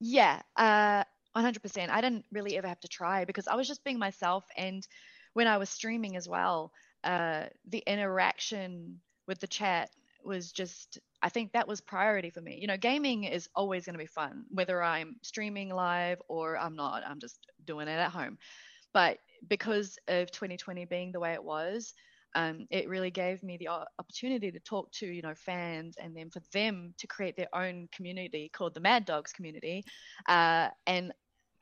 Yeah, 0.00 0.40
uh, 0.56 1.04
100%. 1.32 1.92
I 1.92 2.00
didn't 2.00 2.24
really 2.32 2.56
ever 2.56 2.68
have 2.68 2.80
to 2.80 2.88
try 2.88 3.24
because 3.24 3.46
I 3.48 3.54
was 3.54 3.68
just 3.68 3.84
being 3.84 3.98
myself 3.98 4.44
and 4.56 4.86
when 5.34 5.46
I 5.46 5.58
was 5.58 5.70
streaming 5.70 6.16
as 6.16 6.28
well, 6.28 6.72
uh, 7.04 7.44
the 7.68 7.82
interaction 7.86 9.00
with 9.28 9.38
the 9.40 9.46
chat 9.46 9.90
was 10.24 10.52
just 10.52 10.98
I 11.22 11.28
think 11.28 11.52
that 11.52 11.68
was 11.68 11.80
priority 11.82 12.30
for 12.30 12.40
me. 12.40 12.58
You 12.60 12.66
know, 12.66 12.78
gaming 12.78 13.24
is 13.24 13.48
always 13.54 13.84
going 13.84 13.94
to 13.94 13.98
be 13.98 14.06
fun, 14.06 14.44
whether 14.50 14.82
I'm 14.82 15.16
streaming 15.22 15.68
live 15.68 16.20
or 16.28 16.56
I'm 16.58 16.76
not. 16.76 17.02
I'm 17.06 17.20
just 17.20 17.38
doing 17.66 17.88
it 17.88 17.92
at 17.98 18.10
home. 18.10 18.38
But 18.92 19.18
because 19.48 19.98
of 20.08 20.30
2020 20.32 20.84
being 20.86 21.12
the 21.12 21.20
way 21.20 21.32
it 21.34 21.44
was, 21.44 21.94
um, 22.34 22.66
it 22.70 22.88
really 22.88 23.10
gave 23.10 23.42
me 23.42 23.56
the 23.56 23.68
opportunity 23.98 24.50
to 24.50 24.60
talk 24.60 24.90
to 24.92 25.06
you 25.06 25.22
know 25.22 25.34
fans 25.34 25.96
and 26.00 26.16
then 26.16 26.30
for 26.30 26.40
them 26.52 26.94
to 26.98 27.06
create 27.06 27.36
their 27.36 27.54
own 27.54 27.88
community 27.94 28.50
called 28.52 28.74
the 28.74 28.80
Mad 28.80 29.04
Dogs 29.04 29.32
community. 29.32 29.84
Uh, 30.28 30.68
and 30.86 31.12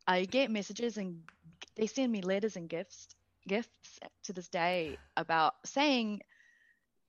I 0.07 0.25
get 0.25 0.51
messages 0.51 0.97
and 0.97 1.21
they 1.77 1.87
send 1.87 2.13
me 2.13 2.23
letters 2.23 2.57
and 2.57 2.69
gifts 2.69 3.09
gifts 3.47 3.99
to 4.25 4.33
this 4.33 4.49
day 4.49 4.99
about 5.17 5.55
saying 5.65 6.21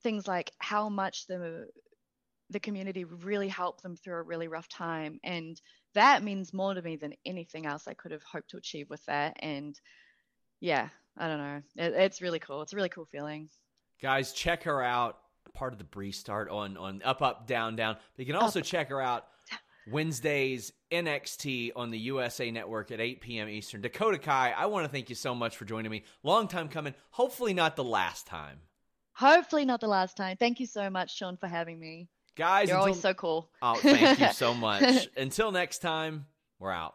things 0.02 0.26
like 0.26 0.52
how 0.58 0.88
much 0.88 1.26
the 1.26 1.66
the 2.48 2.60
community 2.60 3.04
really 3.04 3.48
helped 3.48 3.82
them 3.82 3.96
through 3.96 4.16
a 4.16 4.22
really 4.22 4.48
rough 4.48 4.68
time 4.68 5.20
and 5.22 5.60
that 5.94 6.22
means 6.22 6.54
more 6.54 6.74
to 6.74 6.82
me 6.82 6.96
than 6.96 7.14
anything 7.26 7.66
else 7.66 7.86
I 7.86 7.94
could 7.94 8.10
have 8.10 8.22
hoped 8.22 8.50
to 8.50 8.56
achieve 8.56 8.88
with 8.88 9.04
that 9.06 9.36
and 9.40 9.78
yeah 10.60 10.88
I 11.16 11.28
don't 11.28 11.38
know 11.38 11.62
it, 11.76 11.92
it's 11.94 12.22
really 12.22 12.38
cool 12.38 12.62
it's 12.62 12.72
a 12.72 12.76
really 12.76 12.88
cool 12.88 13.06
feeling 13.06 13.48
guys 14.00 14.32
check 14.32 14.62
her 14.64 14.82
out 14.82 15.18
part 15.54 15.72
of 15.72 15.78
the 15.78 15.84
Bree 15.84 16.12
start 16.12 16.48
on 16.48 16.76
on 16.76 17.02
up 17.04 17.22
up 17.22 17.46
down 17.46 17.76
down 17.76 17.94
but 17.94 18.26
you 18.26 18.32
can 18.32 18.40
also 18.40 18.60
up. 18.60 18.66
check 18.66 18.88
her 18.88 19.00
out 19.00 19.26
Wednesdays 19.90 20.72
NXT 20.92 21.72
on 21.76 21.90
the 21.90 21.98
USA 21.98 22.50
Network 22.50 22.90
at 22.90 23.00
8 23.00 23.20
p.m. 23.20 23.48
Eastern. 23.48 23.80
Dakota 23.80 24.18
Kai, 24.18 24.52
I 24.56 24.66
want 24.66 24.84
to 24.84 24.90
thank 24.90 25.08
you 25.08 25.14
so 25.14 25.34
much 25.34 25.56
for 25.56 25.64
joining 25.64 25.90
me. 25.90 26.04
Long 26.22 26.48
time 26.48 26.68
coming. 26.68 26.94
Hopefully 27.10 27.54
not 27.54 27.76
the 27.76 27.84
last 27.84 28.26
time. 28.26 28.58
Hopefully 29.12 29.64
not 29.64 29.80
the 29.80 29.88
last 29.88 30.16
time. 30.16 30.36
Thank 30.36 30.60
you 30.60 30.66
so 30.66 30.88
much, 30.90 31.16
Sean, 31.16 31.36
for 31.36 31.46
having 31.46 31.78
me. 31.78 32.08
Guys, 32.36 32.68
you're 32.68 32.76
until... 32.76 32.88
always 32.88 33.00
so 33.00 33.14
cool. 33.14 33.50
Oh, 33.60 33.74
thank 33.74 34.18
you 34.18 34.28
so 34.32 34.54
much. 34.54 35.08
until 35.16 35.52
next 35.52 35.78
time, 35.78 36.26
we're 36.58 36.72
out. 36.72 36.94